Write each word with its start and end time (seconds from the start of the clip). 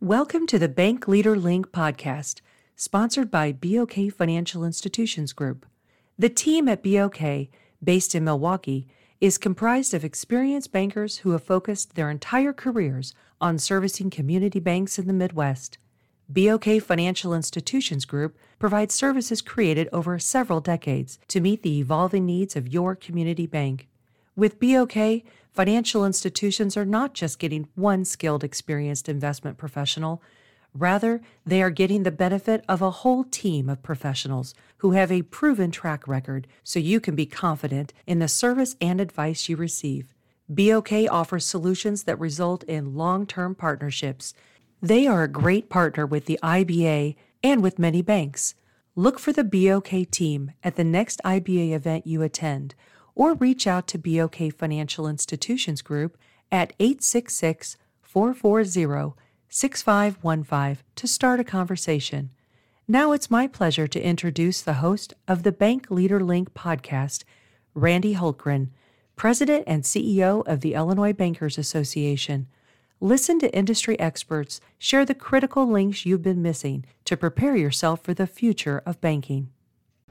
Welcome 0.00 0.46
to 0.46 0.60
the 0.60 0.68
Bank 0.68 1.08
Leader 1.08 1.34
Link 1.34 1.72
podcast, 1.72 2.40
sponsored 2.76 3.32
by 3.32 3.50
BOK 3.50 4.12
Financial 4.16 4.64
Institutions 4.64 5.32
Group. 5.32 5.66
The 6.16 6.28
team 6.28 6.68
at 6.68 6.84
BOK, 6.84 7.48
based 7.82 8.14
in 8.14 8.22
Milwaukee, 8.22 8.86
is 9.20 9.38
comprised 9.38 9.92
of 9.94 10.04
experienced 10.04 10.70
bankers 10.70 11.18
who 11.18 11.32
have 11.32 11.42
focused 11.42 11.96
their 11.96 12.10
entire 12.10 12.52
careers 12.52 13.12
on 13.40 13.58
servicing 13.58 14.08
community 14.08 14.60
banks 14.60 15.00
in 15.00 15.08
the 15.08 15.12
Midwest. 15.12 15.78
BOK 16.28 16.80
Financial 16.80 17.34
Institutions 17.34 18.04
Group 18.04 18.38
provides 18.60 18.94
services 18.94 19.42
created 19.42 19.88
over 19.92 20.16
several 20.20 20.60
decades 20.60 21.18
to 21.26 21.40
meet 21.40 21.64
the 21.64 21.80
evolving 21.80 22.24
needs 22.24 22.54
of 22.54 22.68
your 22.68 22.94
community 22.94 23.48
bank. 23.48 23.88
With 24.36 24.60
BOK, 24.60 25.24
financial 25.58 26.06
institutions 26.06 26.76
are 26.76 26.84
not 26.84 27.14
just 27.14 27.40
getting 27.40 27.66
one 27.74 28.04
skilled, 28.04 28.44
experienced 28.44 29.08
investment 29.08 29.58
professional. 29.58 30.22
Rather, 30.72 31.20
they 31.44 31.60
are 31.60 31.68
getting 31.68 32.04
the 32.04 32.12
benefit 32.12 32.64
of 32.68 32.80
a 32.80 32.92
whole 33.02 33.24
team 33.24 33.68
of 33.68 33.82
professionals 33.82 34.54
who 34.76 34.92
have 34.92 35.10
a 35.10 35.22
proven 35.22 35.72
track 35.72 36.06
record 36.06 36.46
so 36.62 36.78
you 36.78 37.00
can 37.00 37.16
be 37.16 37.26
confident 37.26 37.92
in 38.06 38.20
the 38.20 38.28
service 38.28 38.76
and 38.80 39.00
advice 39.00 39.48
you 39.48 39.56
receive. 39.56 40.14
BOK 40.48 40.92
offers 41.10 41.44
solutions 41.44 42.04
that 42.04 42.20
result 42.20 42.62
in 42.62 42.94
long 42.94 43.26
term 43.26 43.56
partnerships. 43.56 44.34
They 44.80 45.08
are 45.08 45.24
a 45.24 45.28
great 45.28 45.68
partner 45.68 46.06
with 46.06 46.26
the 46.26 46.38
IBA 46.40 47.16
and 47.42 47.64
with 47.64 47.80
many 47.80 48.00
banks. 48.00 48.54
Look 48.94 49.18
for 49.18 49.32
the 49.32 49.42
BOK 49.42 50.08
team 50.12 50.52
at 50.62 50.76
the 50.76 50.84
next 50.84 51.20
IBA 51.24 51.72
event 51.72 52.06
you 52.06 52.22
attend 52.22 52.76
or 53.18 53.34
reach 53.34 53.66
out 53.66 53.88
to 53.88 53.98
BOK 53.98 54.52
Financial 54.56 55.08
Institutions 55.08 55.82
Group 55.82 56.16
at 56.50 56.72
866 56.78 57.76
440 58.00 59.14
6515 59.50 60.84
to 60.94 61.06
start 61.06 61.40
a 61.40 61.44
conversation. 61.44 62.30
Now 62.86 63.12
it's 63.12 63.30
my 63.30 63.48
pleasure 63.48 63.88
to 63.88 64.00
introduce 64.00 64.62
the 64.62 64.74
host 64.74 65.12
of 65.26 65.42
the 65.42 65.52
Bank 65.52 65.90
Leader 65.90 66.20
Link 66.20 66.54
podcast, 66.54 67.24
Randy 67.74 68.14
Hultgren, 68.14 68.68
President 69.16 69.64
and 69.66 69.82
CEO 69.82 70.46
of 70.46 70.60
the 70.60 70.74
Illinois 70.74 71.12
Bankers 71.12 71.58
Association. 71.58 72.46
Listen 73.00 73.40
to 73.40 73.54
industry 73.54 73.98
experts 73.98 74.60
share 74.78 75.04
the 75.04 75.14
critical 75.14 75.66
links 75.66 76.06
you've 76.06 76.22
been 76.22 76.40
missing 76.40 76.84
to 77.04 77.16
prepare 77.16 77.56
yourself 77.56 78.00
for 78.02 78.14
the 78.14 78.28
future 78.28 78.80
of 78.86 79.00
banking. 79.00 79.50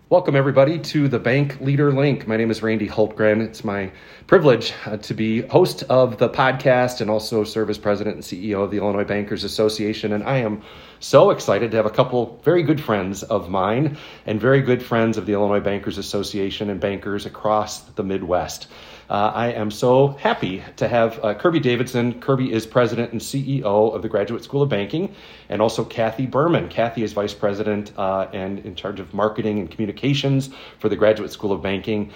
Welcome, 0.10 0.38
everybody, 0.38 0.80
to 0.80 1.10
the 1.10 1.20
Bank 1.20 1.60
Leader 1.60 1.92
Link. 1.92 2.30
My 2.30 2.38
name 2.38 2.50
is 2.50 2.64
Randy 2.64 2.88
Hultgren. 2.88 3.42
It's 3.42 3.66
my 3.66 3.92
privilege 4.26 4.74
uh, 4.86 4.96
to 4.96 5.14
be 5.14 5.42
host 5.42 5.84
of 5.90 6.18
the 6.18 6.30
podcast 6.30 7.02
and 7.02 7.10
also 7.10 7.44
serve 7.44 7.70
as 7.70 7.78
president 7.78 8.16
and 8.16 8.24
CEO 8.24 8.64
of 8.64 8.72
the 8.72 8.78
Illinois 8.78 9.04
Bankers 9.04 9.44
Association. 9.44 10.14
And 10.14 10.24
I 10.24 10.38
am 10.38 10.62
so 11.02 11.30
excited 11.32 11.72
to 11.72 11.78
have 11.78 11.86
a 11.86 11.90
couple 11.90 12.40
very 12.42 12.64
good 12.64 12.80
friends 12.80 13.22
of 13.24 13.50
mine 13.50 13.98
and 14.26 14.40
very 14.40 14.62
good 14.62 14.82
friends 14.82 15.18
of 15.18 15.26
the 15.26 15.34
Illinois 15.34 15.60
Bankers 15.60 15.98
Association 15.98 16.70
and 16.70 16.80
bankers 16.80 17.26
across 17.26 17.82
the 17.82 18.04
Midwest. 18.04 18.68
Uh, 19.10 19.32
I 19.34 19.48
am 19.54 19.72
so 19.72 20.10
happy 20.10 20.62
to 20.76 20.88
have 20.88 21.24
uh, 21.24 21.34
Kirby 21.34 21.62
Davidson. 21.62 22.20
Kirby 22.20 22.52
is 22.52 22.66
president 22.66 23.14
and 23.14 23.22
CEO 23.22 23.64
of 23.64 24.02
the 24.02 24.10
Graduate 24.10 24.44
School 24.44 24.62
of 24.62 24.70
Banking, 24.70 25.16
and 25.48 25.62
also 25.62 25.86
Kathy 25.86 26.26
Berman. 26.26 26.68
Kathy 26.68 27.04
is 27.04 27.14
vice 27.14 27.34
president 27.34 27.94
uh, 27.98 28.28
and 28.34 28.60
in 28.60 28.76
charge 28.76 29.00
of 29.00 29.14
marketing 29.14 29.60
and 29.60 29.72
communications 29.72 30.50
for 30.80 30.90
the 30.90 30.98
Graduate 30.98 31.32
School 31.32 31.54
of 31.54 31.62
Banking. 31.62 32.12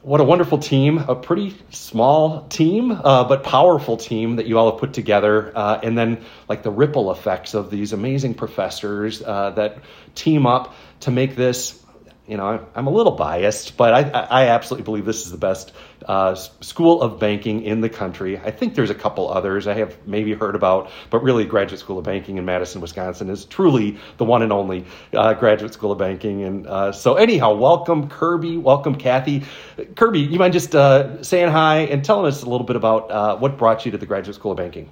What 0.00 0.20
a 0.22 0.24
wonderful 0.24 0.58
team, 0.58 0.96
a 0.96 1.14
pretty 1.14 1.54
small 1.70 2.46
team, 2.46 2.92
uh, 2.92 3.24
but 3.24 3.42
powerful 3.42 3.98
team 3.98 4.36
that 4.36 4.46
you 4.46 4.56
all 4.56 4.70
have 4.70 4.80
put 4.80 4.94
together. 4.94 5.52
Uh, 5.54 5.80
and 5.82 5.98
then, 5.98 6.24
like, 6.48 6.62
the 6.62 6.70
ripple 6.70 7.10
effects 7.12 7.52
of 7.52 7.70
these 7.70 7.92
amazing 7.92 8.32
professors 8.32 9.20
uh, 9.20 9.50
that 9.50 9.78
team 10.14 10.46
up 10.46 10.74
to 11.00 11.10
make 11.10 11.36
this 11.36 11.82
you 12.28 12.36
know, 12.36 12.66
I'm 12.74 12.86
a 12.86 12.90
little 12.90 13.12
biased, 13.12 13.78
but 13.78 13.94
I, 13.94 14.20
I 14.20 14.48
absolutely 14.48 14.84
believe 14.84 15.06
this 15.06 15.24
is 15.24 15.30
the 15.32 15.38
best 15.38 15.72
uh, 16.04 16.34
school 16.34 17.00
of 17.00 17.18
banking 17.18 17.62
in 17.62 17.80
the 17.80 17.88
country. 17.88 18.38
I 18.38 18.50
think 18.50 18.74
there's 18.74 18.90
a 18.90 18.94
couple 18.94 19.30
others 19.30 19.66
I 19.66 19.72
have 19.74 19.96
maybe 20.06 20.34
heard 20.34 20.54
about, 20.54 20.90
but 21.08 21.22
really, 21.22 21.46
Graduate 21.46 21.80
School 21.80 21.98
of 21.98 22.04
Banking 22.04 22.36
in 22.36 22.44
Madison, 22.44 22.82
Wisconsin 22.82 23.30
is 23.30 23.46
truly 23.46 23.98
the 24.18 24.26
one 24.26 24.42
and 24.42 24.52
only 24.52 24.84
uh, 25.14 25.32
Graduate 25.34 25.72
School 25.72 25.90
of 25.90 25.98
Banking. 25.98 26.44
And 26.44 26.66
uh, 26.66 26.92
so, 26.92 27.14
anyhow, 27.14 27.54
welcome 27.54 28.08
Kirby, 28.08 28.58
welcome 28.58 28.94
Kathy. 28.94 29.44
Kirby, 29.96 30.20
you 30.20 30.38
mind 30.38 30.52
just 30.52 30.74
uh, 30.74 31.22
saying 31.22 31.50
hi 31.50 31.78
and 31.80 32.04
telling 32.04 32.26
us 32.26 32.42
a 32.42 32.48
little 32.48 32.66
bit 32.66 32.76
about 32.76 33.10
uh, 33.10 33.36
what 33.36 33.56
brought 33.56 33.86
you 33.86 33.92
to 33.92 33.98
the 33.98 34.06
Graduate 34.06 34.34
School 34.34 34.52
of 34.52 34.58
Banking? 34.58 34.90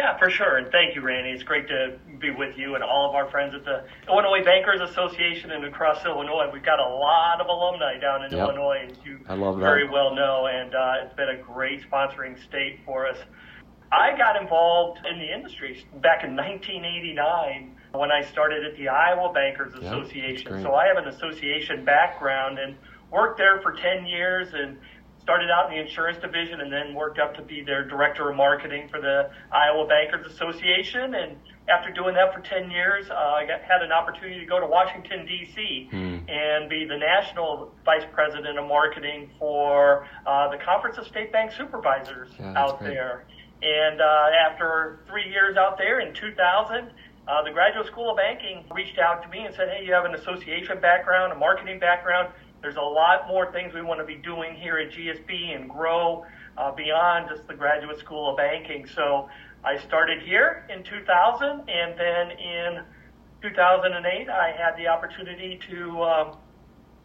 Yeah, 0.00 0.16
for 0.16 0.30
sure. 0.30 0.56
And 0.56 0.72
thank 0.72 0.96
you, 0.96 1.02
Randy. 1.02 1.28
It's 1.28 1.42
great 1.42 1.68
to 1.68 1.98
be 2.18 2.30
with 2.30 2.56
you 2.56 2.74
and 2.74 2.82
all 2.82 3.10
of 3.10 3.14
our 3.14 3.30
friends 3.30 3.54
at 3.54 3.66
the 3.66 3.84
Illinois 4.08 4.42
Bankers 4.42 4.80
Association 4.80 5.50
and 5.50 5.66
across 5.66 6.02
Illinois. 6.06 6.48
We've 6.50 6.64
got 6.64 6.78
a 6.78 6.88
lot 6.88 7.38
of 7.38 7.48
alumni 7.48 8.00
down 8.00 8.24
in 8.24 8.32
yep. 8.32 8.48
Illinois, 8.48 8.88
as 8.90 8.96
you 9.04 9.18
very 9.28 9.90
well 9.90 10.14
know, 10.14 10.46
and 10.46 10.74
uh, 10.74 11.04
it's 11.04 11.14
been 11.16 11.28
a 11.28 11.42
great 11.42 11.82
sponsoring 11.84 12.42
state 12.42 12.80
for 12.86 13.06
us. 13.06 13.18
I 13.92 14.16
got 14.16 14.40
involved 14.40 15.00
in 15.04 15.18
the 15.18 15.34
industry 15.34 15.84
back 16.00 16.24
in 16.24 16.34
1989 16.34 17.76
when 17.92 18.10
I 18.10 18.22
started 18.22 18.64
at 18.64 18.78
the 18.78 18.88
Iowa 18.88 19.34
Bankers 19.34 19.74
Association. 19.74 20.54
Yep, 20.54 20.62
so 20.62 20.72
I 20.72 20.86
have 20.86 20.96
an 20.96 21.12
association 21.12 21.84
background 21.84 22.58
and 22.58 22.74
worked 23.12 23.36
there 23.36 23.60
for 23.60 23.72
10 23.72 24.06
years 24.06 24.48
and 24.54 24.78
started 25.22 25.50
out 25.50 25.70
in 25.70 25.76
the 25.76 25.80
insurance 25.80 26.18
division 26.18 26.60
and 26.60 26.72
then 26.72 26.94
worked 26.94 27.18
up 27.18 27.34
to 27.34 27.42
be 27.42 27.62
their 27.62 27.86
director 27.86 28.30
of 28.30 28.36
marketing 28.36 28.88
for 28.88 29.00
the 29.00 29.30
Iowa 29.52 29.86
Bankers 29.86 30.26
Association. 30.32 31.14
And 31.14 31.36
after 31.68 31.92
doing 31.92 32.14
that 32.14 32.34
for 32.34 32.40
10 32.40 32.70
years, 32.70 33.08
uh, 33.10 33.14
I 33.14 33.46
got, 33.46 33.60
had 33.62 33.82
an 33.82 33.92
opportunity 33.92 34.40
to 34.40 34.46
go 34.46 34.58
to 34.58 34.66
Washington, 34.66 35.26
D.C. 35.26 35.88
Hmm. 35.90 36.18
and 36.28 36.68
be 36.68 36.84
the 36.84 36.96
national 36.96 37.72
vice 37.84 38.04
president 38.12 38.58
of 38.58 38.66
marketing 38.66 39.30
for 39.38 40.06
uh, 40.26 40.50
the 40.50 40.58
Conference 40.64 40.98
of 40.98 41.06
State 41.06 41.32
Bank 41.32 41.52
Supervisors 41.52 42.30
yeah, 42.38 42.54
out 42.56 42.78
great. 42.78 42.94
there. 42.94 43.24
And 43.62 44.00
uh, 44.00 44.50
after 44.50 45.00
three 45.06 45.28
years 45.28 45.56
out 45.56 45.76
there 45.76 46.00
in 46.00 46.14
2000, 46.14 46.90
uh, 47.28 47.44
the 47.44 47.50
Graduate 47.52 47.86
School 47.86 48.10
of 48.10 48.16
Banking 48.16 48.64
reached 48.74 48.98
out 48.98 49.22
to 49.22 49.28
me 49.28 49.44
and 49.44 49.54
said, 49.54 49.68
Hey, 49.68 49.84
you 49.84 49.92
have 49.92 50.06
an 50.06 50.14
association 50.14 50.80
background, 50.80 51.32
a 51.32 51.36
marketing 51.36 51.78
background 51.78 52.32
there's 52.62 52.76
a 52.76 52.80
lot 52.80 53.26
more 53.28 53.50
things 53.52 53.72
we 53.74 53.82
want 53.82 54.00
to 54.00 54.06
be 54.06 54.16
doing 54.16 54.54
here 54.54 54.78
at 54.78 54.92
GSB 54.92 55.56
and 55.56 55.68
grow 55.68 56.24
uh, 56.56 56.72
beyond 56.72 57.28
just 57.28 57.46
the 57.48 57.54
Graduate 57.54 57.98
School 57.98 58.30
of 58.30 58.36
Banking. 58.36 58.86
So 58.94 59.28
I 59.64 59.78
started 59.78 60.22
here 60.22 60.66
in 60.68 60.82
2000, 60.82 61.68
and 61.68 61.98
then 61.98 62.30
in 62.32 62.82
2008, 63.42 64.28
I 64.28 64.52
had 64.52 64.76
the 64.76 64.88
opportunity 64.88 65.58
to 65.70 66.02
um, 66.02 66.36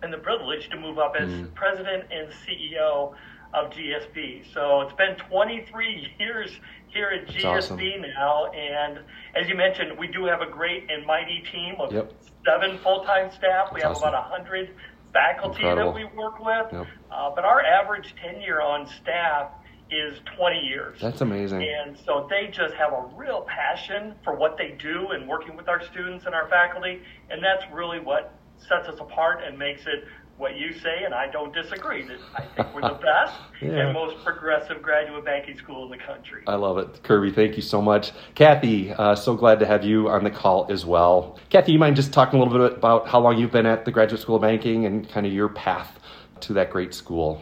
and 0.01 0.11
the 0.13 0.17
privilege 0.17 0.69
to 0.69 0.79
move 0.79 0.99
up 0.99 1.15
as 1.19 1.29
mm. 1.29 1.53
president 1.55 2.05
and 2.11 2.31
CEO 2.45 3.13
of 3.53 3.71
GSB. 3.71 4.53
So 4.53 4.81
it's 4.81 4.93
been 4.93 5.15
23 5.15 6.15
years 6.19 6.51
here 6.87 7.09
at 7.09 7.27
That's 7.27 7.39
GSB 7.39 7.45
awesome. 7.45 8.01
now, 8.01 8.51
and 8.51 8.99
as 9.35 9.49
you 9.49 9.55
mentioned, 9.55 9.97
we 9.97 10.07
do 10.07 10.25
have 10.25 10.41
a 10.41 10.49
great 10.49 10.89
and 10.89 11.05
mighty 11.05 11.43
team 11.51 11.75
of 11.79 11.91
yep. 11.91 12.13
seven 12.45 12.77
full-time 12.79 13.31
staff. 13.31 13.73
We 13.73 13.81
That's 13.81 14.01
have 14.01 14.03
awesome. 14.03 14.09
about 14.09 14.31
100 14.31 14.69
faculty 15.15 15.63
Incredible. 15.63 15.93
that 15.93 16.11
we 16.11 16.17
work 16.17 16.39
with. 16.39 16.67
Yep. 16.73 16.87
Uh, 17.09 17.31
but 17.33 17.45
our 17.45 17.63
average 17.63 18.13
tenure 18.21 18.61
on 18.61 18.85
staff 19.01 19.51
is 19.89 20.19
20 20.35 20.59
years. 20.59 20.99
That's 21.01 21.21
amazing. 21.21 21.63
And 21.63 21.97
so 22.05 22.27
they 22.29 22.51
just 22.51 22.73
have 22.73 22.91
a 22.91 23.05
real 23.15 23.45
passion 23.47 24.15
for 24.23 24.35
what 24.35 24.57
they 24.57 24.75
do 24.77 25.11
and 25.11 25.27
working 25.27 25.55
with 25.55 25.69
our 25.69 25.83
students 25.83 26.25
and 26.25 26.35
our 26.35 26.49
faculty. 26.49 27.01
And 27.29 27.41
that's 27.41 27.63
really 27.71 27.99
what 27.99 28.37
sets 28.57 28.87
us 28.87 28.99
apart 28.99 29.43
and 29.45 29.57
makes 29.57 29.81
it 29.81 30.05
what 30.37 30.57
you 30.57 30.73
say, 30.73 31.03
and 31.05 31.13
I 31.13 31.31
don't 31.31 31.53
disagree. 31.53 32.03
That 32.03 32.17
I 32.35 32.41
think 32.41 32.73
we're 32.73 32.81
the 32.81 32.89
best 33.01 33.33
yeah. 33.61 33.69
and 33.69 33.93
most 33.93 34.23
progressive 34.23 34.81
graduate 34.81 35.23
banking 35.23 35.57
school 35.57 35.85
in 35.85 35.97
the 35.97 36.03
country. 36.03 36.43
I 36.47 36.55
love 36.55 36.77
it, 36.77 37.01
Kirby. 37.03 37.31
Thank 37.31 37.55
you 37.55 37.61
so 37.61 37.81
much, 37.81 38.11
Kathy. 38.35 38.91
Uh, 38.91 39.15
so 39.15 39.35
glad 39.35 39.59
to 39.59 39.65
have 39.65 39.83
you 39.83 40.09
on 40.09 40.23
the 40.23 40.31
call 40.31 40.67
as 40.69 40.85
well. 40.85 41.39
Kathy, 41.49 41.71
you 41.71 41.79
mind 41.79 41.95
just 41.95 42.11
talking 42.11 42.39
a 42.39 42.43
little 42.43 42.67
bit 42.67 42.77
about 42.77 43.07
how 43.07 43.19
long 43.19 43.37
you've 43.37 43.51
been 43.51 43.65
at 43.65 43.85
the 43.85 43.91
Graduate 43.91 44.21
School 44.21 44.35
of 44.35 44.41
Banking 44.41 44.85
and 44.85 45.09
kind 45.09 45.25
of 45.25 45.31
your 45.31 45.49
path 45.49 45.99
to 46.41 46.53
that 46.53 46.69
great 46.69 46.93
school? 46.93 47.41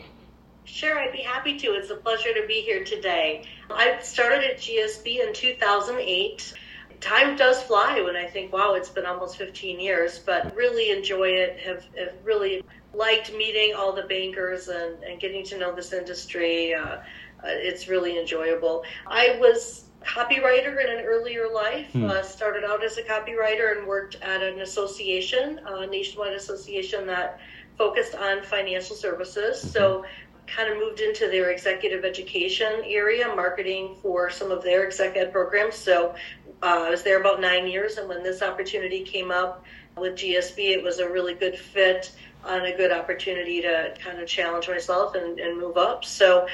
Sure, 0.65 0.97
I'd 0.97 1.11
be 1.11 1.21
happy 1.21 1.57
to. 1.59 1.67
It's 1.73 1.89
a 1.89 1.95
pleasure 1.95 2.33
to 2.33 2.47
be 2.47 2.61
here 2.61 2.83
today. 2.83 3.43
I 3.69 3.99
started 4.01 4.43
at 4.43 4.57
GSB 4.57 5.27
in 5.27 5.33
2008 5.33 6.53
time 7.03 7.35
does 7.35 7.61
fly 7.61 8.01
when 8.01 8.15
I 8.15 8.25
think, 8.25 8.53
wow, 8.53 8.73
it's 8.73 8.89
been 8.89 9.05
almost 9.05 9.37
15 9.37 9.79
years, 9.79 10.19
but 10.19 10.55
really 10.55 10.91
enjoy 10.91 11.29
it. 11.29 11.59
Have, 11.59 11.85
have 11.97 12.13
really 12.23 12.63
liked 12.93 13.33
meeting 13.33 13.73
all 13.75 13.91
the 13.91 14.03
bankers 14.03 14.69
and, 14.69 15.03
and 15.03 15.19
getting 15.19 15.43
to 15.45 15.57
know 15.57 15.75
this 15.75 15.93
industry. 15.93 16.73
Uh, 16.73 16.85
uh, 16.85 17.01
it's 17.43 17.87
really 17.87 18.17
enjoyable. 18.17 18.83
I 19.05 19.37
was 19.39 19.85
copywriter 20.01 20.83
in 20.83 20.97
an 20.97 21.05
earlier 21.05 21.47
life. 21.53 21.91
Hmm. 21.91 22.05
Uh, 22.05 22.21
started 22.21 22.63
out 22.63 22.83
as 22.83 22.97
a 22.97 23.03
copywriter 23.03 23.77
and 23.77 23.87
worked 23.87 24.15
at 24.21 24.41
an 24.41 24.61
association, 24.61 25.59
a 25.65 25.85
nationwide 25.87 26.33
association 26.33 27.05
that 27.07 27.39
focused 27.77 28.15
on 28.15 28.43
financial 28.43 28.95
services. 28.95 29.59
Mm-hmm. 29.59 29.69
So 29.69 30.05
kind 30.45 30.71
of 30.71 30.77
moved 30.77 30.99
into 30.99 31.27
their 31.27 31.51
executive 31.51 32.03
education 32.03 32.81
area, 32.85 33.27
marketing 33.35 33.95
for 34.01 34.29
some 34.29 34.51
of 34.51 34.63
their 34.63 34.85
exec 34.85 35.15
ed 35.15 35.31
programs. 35.31 35.75
So 35.75 36.15
Uh, 36.63 36.85
I 36.87 36.89
was 36.89 37.03
there 37.03 37.19
about 37.19 37.41
nine 37.41 37.67
years, 37.67 37.97
and 37.97 38.07
when 38.07 38.23
this 38.23 38.41
opportunity 38.41 39.03
came 39.03 39.31
up 39.31 39.65
with 39.97 40.15
GSB, 40.15 40.59
it 40.59 40.81
was 40.81 40.99
a 40.99 41.09
really 41.09 41.33
good 41.33 41.59
fit 41.59 42.13
and 42.45 42.65
a 42.65 42.75
good 42.75 42.89
opportunity 42.89 43.61
to 43.61 43.93
kind 43.99 44.21
of 44.21 44.29
challenge 44.29 44.69
myself 44.69 45.13
and, 45.15 45.39
and 45.39 45.59
move 45.59 45.75
up. 45.75 46.05
So, 46.05 46.47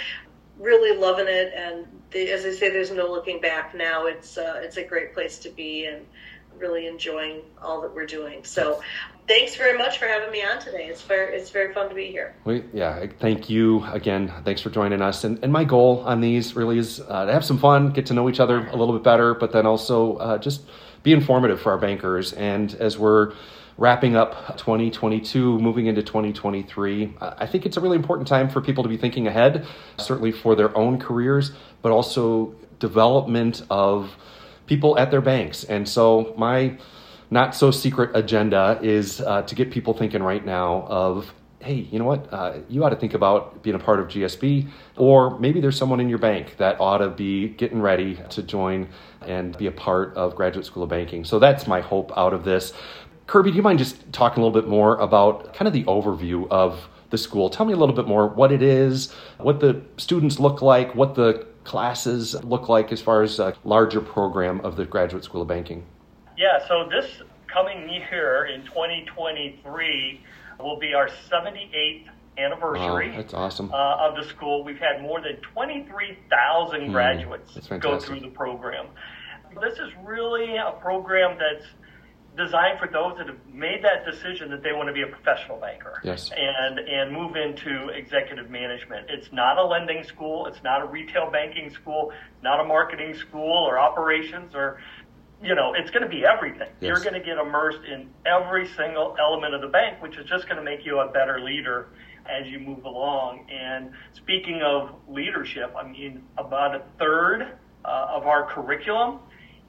really 0.58 0.98
loving 0.98 1.28
it, 1.28 1.54
and 1.56 1.86
the, 2.10 2.32
as 2.32 2.44
I 2.44 2.52
say, 2.52 2.72
there's 2.72 2.90
no 2.90 3.06
looking 3.06 3.40
back 3.40 3.76
now. 3.76 4.08
It's 4.08 4.36
uh, 4.36 4.60
it's 4.64 4.78
a 4.78 4.84
great 4.84 5.14
place 5.14 5.38
to 5.40 5.50
be, 5.50 5.86
and 5.86 6.04
really 6.58 6.88
enjoying 6.88 7.44
all 7.62 7.80
that 7.82 7.94
we're 7.94 8.08
doing. 8.08 8.44
So, 8.44 8.82
thanks 9.30 9.56
very 9.56 9.78
much 9.78 10.00
for 10.00 10.06
having 10.06 10.32
me 10.32 10.42
on 10.44 10.60
today. 10.60 10.88
It's 10.88 11.04
very 11.04 11.38
it's 11.38 11.52
very 11.52 11.72
fun 11.72 11.88
to 11.88 11.96
be 11.96 12.08
here. 12.08 12.34
We, 12.44 12.64
yeah, 12.74 13.06
thank 13.20 13.50
you 13.50 13.86
again. 13.86 14.34
Thanks 14.44 14.62
for 14.62 14.72
joining 14.72 15.02
us. 15.02 15.24
And, 15.24 15.42
and 15.44 15.54
my 15.54 15.64
goal 15.64 16.02
on 16.06 16.20
these 16.20 16.56
really 16.56 16.80
is 16.80 17.00
uh, 17.00 17.26
to 17.26 17.32
have 17.32 17.46
some 17.46 17.60
fun, 17.60 17.92
get 17.92 18.08
to 18.08 18.14
know 18.14 18.28
each 18.28 18.40
other 18.40 18.68
a 18.68 18.76
little 18.76 18.94
bit 18.94 19.04
better, 19.04 19.36
but 19.36 19.54
then 19.54 19.66
also 19.66 20.18
uh, 20.18 20.38
just 20.40 20.64
be 21.04 21.14
informative 21.14 21.62
for 21.62 21.72
our 21.72 21.78
bankers. 21.78 22.34
And 22.34 22.74
as 22.76 22.98
we're 22.98 23.34
wrapping 23.78 24.16
up 24.16 24.58
2022, 24.58 25.60
moving 25.60 25.86
into 25.86 26.02
2023, 26.02 27.14
I 27.22 27.46
think 27.46 27.66
it's 27.66 27.78
a 27.78 27.82
really 27.82 27.96
important 27.96 28.28
time 28.28 28.50
for 28.50 28.62
people 28.62 28.84
to 28.84 28.90
be 28.90 28.98
thinking 28.98 29.28
ahead, 29.28 29.66
certainly 29.98 30.32
for 30.32 30.56
their 30.56 30.76
own 30.76 31.00
careers, 31.00 31.52
but 31.82 31.92
also 31.92 32.56
development 32.80 33.62
of 33.70 34.18
people 34.66 34.98
at 34.98 35.12
their 35.12 35.22
banks. 35.22 35.64
And 35.64 35.88
so 35.88 36.34
my 36.36 36.78
not 37.32 37.56
so 37.56 37.72
secret 37.72 38.12
agenda 38.16 38.80
is 38.82 39.22
uh, 39.22 39.44
to 39.44 39.56
get 39.56 39.72
people 39.72 39.94
thinking 39.94 40.24
right 40.24 40.46
now 40.46 40.86
of 40.88 41.34
hey, 41.62 41.74
you 41.92 42.00
know 42.00 42.06
what? 42.06 42.32
Uh, 42.32 42.60
you 42.70 42.84
ought 42.84 42.90
to 42.90 42.96
think 42.96 43.14
about 43.14 43.62
being 43.62 43.76
a 43.76 43.80
part 43.80 44.00
of 44.00 44.08
GSB, 44.08 44.70
or 44.96 45.38
maybe 45.40 45.60
there's 45.60 45.78
someone 45.78 46.00
in 46.00 46.08
your 46.08 46.18
bank 46.18 46.56
that 46.58 46.80
ought 46.80 47.00
to 47.00 47.10
be 47.10 47.50
getting 47.50 47.82
ready 47.82 48.18
to 48.30 48.42
join 48.42 48.88
and 49.28 49.58
be 49.58 49.68
a 49.68 49.72
part 49.72 50.16
of 50.16 50.36
Graduate 50.36 50.66
School 50.66 50.84
of 50.84 50.90
Banking. 50.90 51.26
So 51.26 51.38
that's 51.38 51.68
my 51.68 51.82
hope 51.82 52.18
out 52.18 52.34
of 52.34 52.46
this. 52.46 52.72
Kirby, 53.28 53.52
do 53.52 53.58
you 53.58 53.62
mind 53.62 53.78
just 53.78 54.12
talking 54.14 54.42
a 54.42 54.46
little 54.46 54.60
bit 54.62 54.70
more 54.70 54.96
about 54.98 55.54
kind 55.54 55.68
of 55.68 55.74
the 55.74 55.84
overview 55.84 56.48
of 56.50 56.88
the 57.10 57.18
school? 57.18 57.50
Tell 57.50 57.66
me 57.66 57.74
a 57.74 57.78
little 57.78 57.96
bit 57.96 58.08
more 58.08 58.28
what 58.28 58.52
it 58.52 58.62
is, 58.62 59.12
what 59.38 59.60
the 59.60 59.82
students 59.98 60.40
look 60.40 60.62
like, 60.62 60.96
what 60.96 61.16
the 61.16 61.46
classes 61.66 62.42
look 62.44 62.70
like 62.70 62.92
as 62.92 63.02
far 63.02 63.22
as 63.22 63.38
a 63.38 63.54
larger 63.66 64.00
program 64.00 64.62
of 64.62 64.78
the 64.78 64.86
Graduate 64.86 65.26
School 65.26 65.42
of 65.42 65.48
Banking. 65.50 65.86
Yeah, 66.40 66.66
so 66.70 66.88
this 66.90 67.22
coming 67.52 67.90
year 67.90 68.46
in 68.46 68.64
2023 68.64 70.24
will 70.58 70.80
be 70.80 70.94
our 70.94 71.10
78th 71.30 72.08
anniversary. 72.38 73.10
Wow, 73.10 73.18
that's 73.18 73.34
awesome. 73.34 73.74
Uh, 73.74 74.08
of 74.08 74.16
the 74.16 74.24
school. 74.24 74.64
We've 74.64 74.80
had 74.80 75.02
more 75.02 75.20
than 75.20 75.36
23,000 75.42 76.80
mm, 76.80 76.92
graduates 76.94 77.60
go 77.82 78.00
through 78.00 78.22
the 78.22 78.30
program. 78.30 78.88
This 79.62 79.80
is 79.80 79.92
really 80.06 80.56
a 80.56 80.80
program 80.80 81.38
that's 81.38 81.68
designed 82.38 82.80
for 82.80 82.88
those 82.88 83.18
that 83.18 83.28
have 83.28 83.40
made 83.54 83.84
that 83.84 84.06
decision 84.10 84.50
that 84.50 84.64
they 84.64 84.72
want 84.72 84.88
to 84.88 84.94
be 84.94 85.02
a 85.02 85.08
professional 85.08 85.58
banker 85.58 86.00
yes. 86.04 86.32
and 86.36 86.80
and 86.80 87.12
move 87.12 87.36
into 87.36 87.90
executive 87.90 88.50
management. 88.50 89.10
It's 89.10 89.32
not 89.34 89.58
a 89.58 89.64
lending 89.64 90.04
school, 90.04 90.46
it's 90.46 90.64
not 90.64 90.82
a 90.82 90.86
retail 90.86 91.30
banking 91.32 91.70
school, 91.70 92.14
not 92.42 92.62
a 92.62 92.64
marketing 92.64 93.14
school 93.16 93.68
or 93.68 93.78
operations 93.78 94.56
or 94.56 94.80
you 95.42 95.56
know, 95.56 95.74
it's 95.74 95.90
going 95.90 96.04
to 96.04 96.10
be 96.10 96.26
everything. 96.26 96.68
Yes. 96.80 96.88
You're 96.88 97.00
going 97.00 97.14
to 97.14 97.26
get 97.26 97.38
immersed 97.38 97.86
in 97.90 98.10
every 98.26 98.68
single 98.68 99.16
element 99.20 99.54
of 99.54 99.62
the 99.62 99.68
bank, 99.68 100.02
which 100.02 100.18
is 100.18 100.26
just 100.26 100.46
going 100.46 100.58
to 100.58 100.64
make 100.64 100.86
you 100.86 101.00
a 101.00 101.08
better 101.12 101.40
leader 101.40 101.88
as 102.30 102.48
you 102.48 102.60
move 102.60 102.84
along. 102.84 103.48
And 103.50 103.92
speaking 104.14 104.62
of 104.62 104.92
leadership, 105.08 105.74
I 105.78 105.88
mean, 105.88 106.24
about 106.38 106.76
a 106.76 106.84
third 106.98 107.54
uh, 107.86 108.08
of 108.10 108.28
our 108.28 108.46
curriculum 108.46 109.20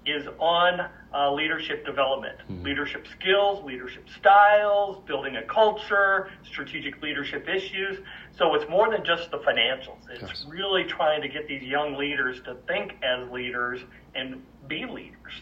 is 0.07 0.27
on 0.39 0.89
uh, 1.15 1.33
leadership 1.33 1.85
development, 1.85 2.39
mm-hmm. 2.39 2.65
leadership 2.65 3.07
skills, 3.07 3.63
leadership 3.65 4.09
styles, 4.19 5.05
building 5.07 5.37
a 5.37 5.43
culture, 5.43 6.31
strategic 6.43 7.01
leadership 7.03 7.49
issues. 7.49 7.99
So 8.37 8.55
it's 8.55 8.69
more 8.69 8.91
than 8.91 9.05
just 9.05 9.31
the 9.31 9.39
financials. 9.39 9.99
It's 10.11 10.23
yes. 10.23 10.47
really 10.49 10.85
trying 10.85 11.21
to 11.23 11.29
get 11.29 11.47
these 11.47 11.63
young 11.63 11.97
leaders 11.97 12.41
to 12.45 12.57
think 12.67 12.95
as 13.03 13.31
leaders 13.31 13.81
and 14.15 14.43
be 14.67 14.87
leaders 14.87 15.33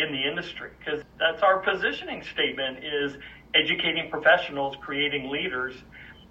in 0.00 0.12
the 0.12 0.28
industry 0.28 0.70
because 0.78 1.02
that's 1.18 1.42
our 1.42 1.58
positioning 1.58 2.22
statement 2.22 2.78
is 2.84 3.16
educating 3.54 4.10
professionals, 4.10 4.76
creating 4.80 5.30
leaders. 5.30 5.74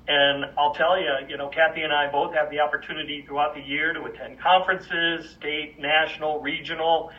And 0.08 0.46
I'll 0.58 0.74
tell 0.74 1.00
you, 1.00 1.12
you 1.28 1.38
know, 1.38 1.50
Kathy 1.50 1.82
and 1.82 1.94
I 1.94 2.12
both 2.12 2.34
have 2.34 2.50
the 2.50 2.60
opportunity 2.60 3.24
throughout 3.28 3.54
the 3.54 3.62
year 3.62 3.94
to 3.94 4.04
attend 4.06 4.40
conferences, 4.40 5.30
state, 5.32 5.80
national, 5.80 6.42
regional, 6.42 7.12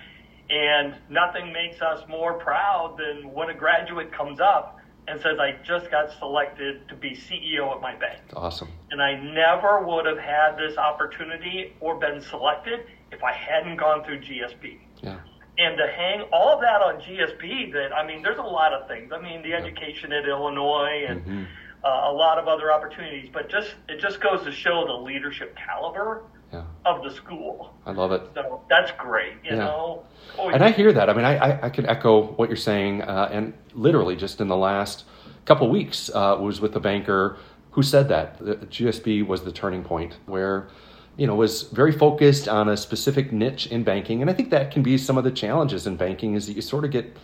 and 0.49 0.97
nothing 1.09 1.53
makes 1.53 1.81
us 1.81 2.03
more 2.09 2.35
proud 2.35 2.99
than 2.99 3.33
when 3.33 3.51
a 3.51 3.55
graduate 3.55 4.13
comes 4.13 4.41
up 4.41 4.79
and 5.07 5.21
says, 5.21 5.39
I 5.39 5.63
just 5.65 5.91
got 5.91 6.11
selected 6.19 6.89
to 6.89 6.97
be 6.97 7.11
CEO 7.11 7.75
at 7.75 7.81
my 7.81 7.95
bank. 7.95 8.21
Awesome. 8.35 8.69
And 8.91 9.01
I 9.01 9.21
never 9.21 9.85
would 9.87 10.07
have 10.07 10.19
had 10.19 10.57
this 10.57 10.77
opportunity 10.77 11.75
or 11.81 11.99
been 11.99 12.21
selected 12.21 12.81
if 13.13 13.23
I 13.23 13.33
hadn't 13.33 13.77
gone 13.77 14.05
through 14.05 14.21
GSB. 14.21 14.79
Yeah 15.01 15.21
and 15.59 15.77
to 15.77 15.87
hang 15.87 16.23
all 16.33 16.55
of 16.55 16.61
that 16.61 16.81
on 16.81 17.01
GSB, 17.01 17.73
that 17.73 17.93
I 17.93 18.07
mean, 18.07 18.23
there's 18.23 18.39
a 18.39 18.43
lot 18.43 18.73
of 18.73 18.89
things. 18.89 19.13
I 19.13 19.21
mean, 19.21 19.43
the 19.43 19.53
education 19.53 20.13
at 20.13 20.29
Illinois 20.29 21.05
and 21.09 21.21
mm-hmm. 21.21 21.45
uh, 21.85 22.11
a 22.11 22.13
lot 22.13 22.39
of 22.39 22.49
other 22.49 22.73
opportunities, 22.73 23.29
but 23.33 23.49
just 23.51 23.75
it 23.89 24.01
just 24.01 24.21
goes 24.21 24.43
to 24.45 24.53
show 24.53 24.87
the 24.87 24.93
leadership 24.93 25.57
caliber 25.57 26.23
yeah. 26.53 26.65
of 26.85 27.03
the 27.03 27.11
school. 27.11 27.75
I 27.87 27.93
love 27.93 28.13
it. 28.13 28.23
So 28.35 28.63
that's 28.69 28.91
great, 28.93 29.35
you 29.45 29.51
yeah. 29.51 29.57
know. 29.57 30.05
Always 30.39 30.55
and 30.55 30.65
I 30.65 30.71
hear 30.71 30.93
that. 30.93 31.11
I 31.11 31.15
mean, 31.15 31.25
I, 31.25 31.37
I, 31.37 31.67
I 31.67 31.71
can 31.71 31.87
echo 31.87 32.33
what 32.35 32.49
you're 32.49 32.57
saying, 32.57 33.03
uh, 33.03 33.29
and 33.33 33.53
literally 33.75 34.17
just 34.17 34.41
in 34.41 34.49
the 34.49 34.57
last 34.57 35.05
couple 35.45 35.69
weeks 35.69 36.11
uh, 36.15 36.37
was 36.41 36.61
with 36.61 36.75
a 36.77 36.81
banker 36.81 37.37
who 37.73 37.83
said 37.83 38.09
that 38.09 38.39
the 38.39 38.57
GSB 38.57 39.27
was 39.27 39.43
the 39.43 39.53
turning 39.53 39.83
point 39.83 40.17
where 40.27 40.69
you 41.17 41.27
know, 41.27 41.35
was 41.35 41.63
very 41.63 41.93
focused 41.93 42.49
on 42.49 42.69
a 42.69 42.77
specific 42.77 43.33
niche 43.33 43.67
in 43.67 43.85
banking. 43.85 44.21
And 44.21 44.31
I 44.31 44.35
think 44.35 44.51
that 44.51 44.71
can 44.71 44.83
be 44.83 44.97
some 44.97 45.19
of 45.19 45.25
the 45.25 45.31
challenges 45.31 45.87
in 45.87 45.97
banking 45.97 46.35
is 46.35 46.47
that 46.47 46.55
you 46.55 46.63
sort 46.63 46.85
of 46.85 46.91
get 46.91 47.17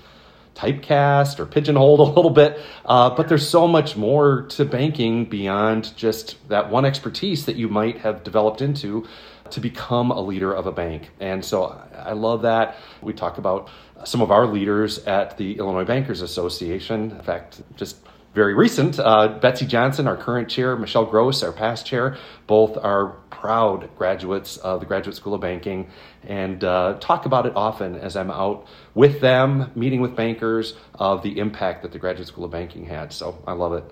typecast 0.54 1.38
or 1.38 1.46
pigeonholed 1.46 2.00
a 2.08 2.12
little 2.14 2.30
bit. 2.30 2.58
Uh, 2.84 3.10
but 3.10 3.28
there's 3.28 3.48
so 3.48 3.68
much 3.68 3.96
more 3.96 4.42
to 4.42 4.64
banking 4.64 5.26
beyond 5.26 5.96
just 5.96 6.36
that 6.48 6.70
one 6.70 6.84
expertise 6.84 7.46
that 7.46 7.56
you 7.56 7.68
might 7.68 7.98
have 7.98 8.24
developed 8.24 8.60
into 8.60 9.06
to 9.50 9.60
become 9.60 10.10
a 10.10 10.20
leader 10.20 10.52
of 10.52 10.66
a 10.66 10.72
bank. 10.72 11.10
And 11.20 11.44
so 11.44 11.80
I 11.94 12.12
love 12.12 12.42
that. 12.42 12.76
We 13.00 13.12
talk 13.12 13.38
about 13.38 13.68
some 14.04 14.20
of 14.20 14.30
our 14.30 14.46
leaders 14.46 14.98
at 15.06 15.38
the 15.38 15.58
Illinois 15.58 15.84
Bankers 15.84 16.20
Association. 16.20 17.12
In 17.12 17.22
fact, 17.22 17.62
just 17.76 17.96
very 18.34 18.54
recent. 18.54 18.98
Uh, 18.98 19.28
Betsy 19.40 19.64
Johnson, 19.66 20.06
our 20.06 20.16
current 20.16 20.48
chair, 20.48 20.76
Michelle 20.76 21.06
Gross, 21.06 21.42
our 21.42 21.52
past 21.52 21.86
chair, 21.86 22.18
both 22.46 22.76
are 22.76 23.16
proud 23.40 23.88
graduates 23.96 24.56
of 24.58 24.80
the 24.80 24.86
Graduate 24.86 25.14
School 25.14 25.34
of 25.34 25.40
Banking 25.40 25.88
and 26.24 26.64
uh, 26.64 26.96
talk 27.00 27.26
about 27.26 27.44
it 27.46 27.52
often 27.54 27.94
as 27.96 28.16
I'm 28.16 28.30
out 28.30 28.66
with 28.94 29.20
them, 29.20 29.70
meeting 29.74 30.00
with 30.00 30.16
bankers, 30.16 30.74
of 30.94 31.22
the 31.22 31.38
impact 31.38 31.82
that 31.82 31.92
the 31.92 31.98
Graduate 31.98 32.26
School 32.26 32.44
of 32.44 32.50
Banking 32.50 32.86
had. 32.86 33.12
So 33.12 33.42
I 33.46 33.52
love 33.52 33.74
it. 33.74 33.84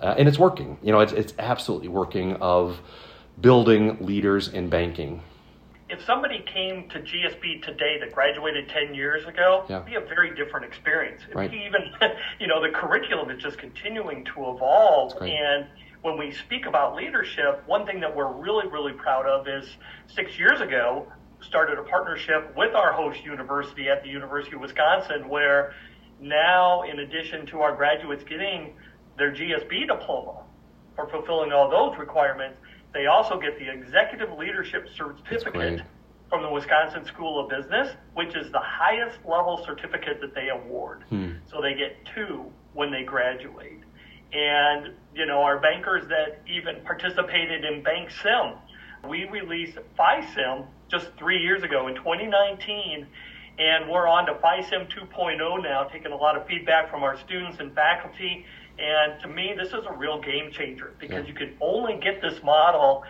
Uh, 0.00 0.14
and 0.18 0.28
it's 0.28 0.38
working. 0.38 0.78
You 0.82 0.92
know, 0.92 1.00
it's, 1.00 1.12
it's 1.12 1.32
absolutely 1.38 1.88
working 1.88 2.34
of 2.34 2.80
building 3.40 3.98
leaders 4.00 4.48
in 4.48 4.68
banking 4.68 5.22
if 5.90 6.04
somebody 6.04 6.44
came 6.52 6.88
to 6.90 6.98
GSB 7.00 7.62
today 7.62 7.96
that 8.00 8.12
graduated 8.12 8.68
10 8.68 8.94
years 8.94 9.26
ago, 9.26 9.64
yeah. 9.68 9.76
it'd 9.76 9.86
be 9.86 9.94
a 9.94 10.00
very 10.00 10.34
different 10.34 10.66
experience. 10.66 11.22
Right. 11.32 11.50
Even, 11.52 11.80
you 12.40 12.46
know, 12.46 12.60
the 12.60 12.68
curriculum 12.68 13.30
is 13.30 13.42
just 13.42 13.56
continuing 13.56 14.24
to 14.26 14.50
evolve. 14.50 15.16
And 15.22 15.66
when 16.02 16.18
we 16.18 16.32
speak 16.32 16.66
about 16.66 16.94
leadership, 16.94 17.62
one 17.66 17.86
thing 17.86 18.00
that 18.00 18.14
we're 18.14 18.32
really, 18.32 18.66
really 18.68 18.92
proud 18.92 19.26
of 19.26 19.48
is 19.48 19.76
six 20.06 20.38
years 20.38 20.60
ago, 20.60 21.10
started 21.40 21.78
a 21.78 21.82
partnership 21.82 22.54
with 22.56 22.74
our 22.74 22.92
host 22.92 23.24
university 23.24 23.88
at 23.88 24.02
the 24.02 24.08
University 24.08 24.54
of 24.54 24.60
Wisconsin, 24.60 25.28
where 25.28 25.74
now, 26.20 26.82
in 26.82 27.00
addition 27.00 27.46
to 27.46 27.60
our 27.60 27.74
graduates 27.74 28.24
getting 28.24 28.74
their 29.16 29.32
GSB 29.32 29.86
diploma 29.86 30.42
for 30.96 31.08
fulfilling 31.08 31.52
all 31.52 31.70
those 31.70 31.98
requirements, 31.98 32.58
they 32.92 33.06
also 33.06 33.38
get 33.38 33.58
the 33.58 33.70
Executive 33.70 34.32
Leadership 34.36 34.88
Certificate 34.96 35.82
from 36.28 36.42
the 36.42 36.50
Wisconsin 36.50 37.04
School 37.06 37.40
of 37.40 37.48
Business, 37.48 37.94
which 38.14 38.34
is 38.36 38.50
the 38.52 38.60
highest 38.60 39.18
level 39.24 39.62
certificate 39.64 40.20
that 40.20 40.34
they 40.34 40.48
award. 40.48 41.04
Hmm. 41.08 41.32
So 41.50 41.60
they 41.60 41.74
get 41.74 41.96
two 42.14 42.52
when 42.74 42.90
they 42.90 43.04
graduate. 43.04 43.80
And, 44.32 44.94
you 45.14 45.26
know, 45.26 45.40
our 45.42 45.58
bankers 45.58 46.06
that 46.08 46.42
even 46.46 46.82
participated 46.84 47.64
in 47.64 47.82
Bank 47.82 48.10
Sim, 48.10 48.54
we 49.08 49.24
released 49.24 49.78
FISIM 49.98 50.66
just 50.90 51.10
three 51.18 51.42
years 51.42 51.62
ago 51.62 51.88
in 51.88 51.94
2019. 51.94 53.06
And 53.58 53.90
we're 53.90 54.06
on 54.06 54.26
to 54.26 54.34
FISIM 54.34 54.88
2.0 54.88 55.62
now, 55.62 55.84
taking 55.84 56.12
a 56.12 56.16
lot 56.16 56.36
of 56.36 56.46
feedback 56.46 56.90
from 56.90 57.02
our 57.02 57.18
students 57.18 57.58
and 57.58 57.74
faculty 57.74 58.46
and 58.78 59.20
to 59.22 59.28
me, 59.28 59.54
this 59.56 59.68
is 59.68 59.84
a 59.86 59.92
real 59.92 60.20
game 60.20 60.52
changer 60.52 60.92
because 60.98 61.24
yeah. 61.24 61.32
you 61.32 61.34
can 61.34 61.56
only 61.60 61.98
get 62.00 62.22
this 62.22 62.42
model 62.42 63.02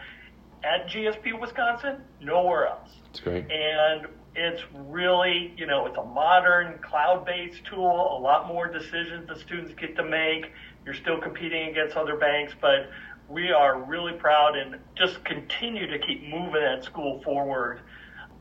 at 0.64 0.88
GSB 0.88 1.38
Wisconsin, 1.40 2.02
nowhere 2.20 2.66
else. 2.68 2.90
That's 3.06 3.20
great. 3.20 3.46
And 3.50 4.06
It's 4.34 4.62
really, 4.72 5.52
you 5.56 5.66
know, 5.66 5.86
it's 5.86 5.96
a 5.98 6.04
modern 6.04 6.78
cloud-based 6.78 7.64
tool, 7.64 8.18
a 8.18 8.20
lot 8.20 8.46
more 8.46 8.68
decisions 8.68 9.26
the 9.26 9.36
students 9.38 9.74
get 9.74 9.96
to 9.96 10.04
make. 10.04 10.52
You're 10.84 10.94
still 10.94 11.20
competing 11.20 11.70
against 11.70 11.96
other 11.96 12.16
banks, 12.16 12.54
but 12.60 12.88
we 13.28 13.50
are 13.50 13.82
really 13.82 14.12
proud 14.12 14.56
and 14.56 14.76
just 14.96 15.24
continue 15.24 15.86
to 15.86 15.98
keep 15.98 16.22
moving 16.22 16.62
that 16.62 16.84
school 16.84 17.20
forward 17.22 17.80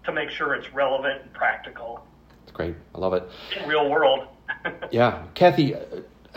to 0.05 0.11
make 0.11 0.29
sure 0.29 0.53
it's 0.53 0.71
relevant 0.73 1.23
and 1.23 1.33
practical. 1.33 2.05
It's 2.43 2.51
great. 2.51 2.75
I 2.93 2.97
love 2.99 3.13
it. 3.13 3.23
In 3.59 3.67
real 3.67 3.89
world. 3.89 4.27
yeah. 4.91 5.25
Kathy, 5.33 5.75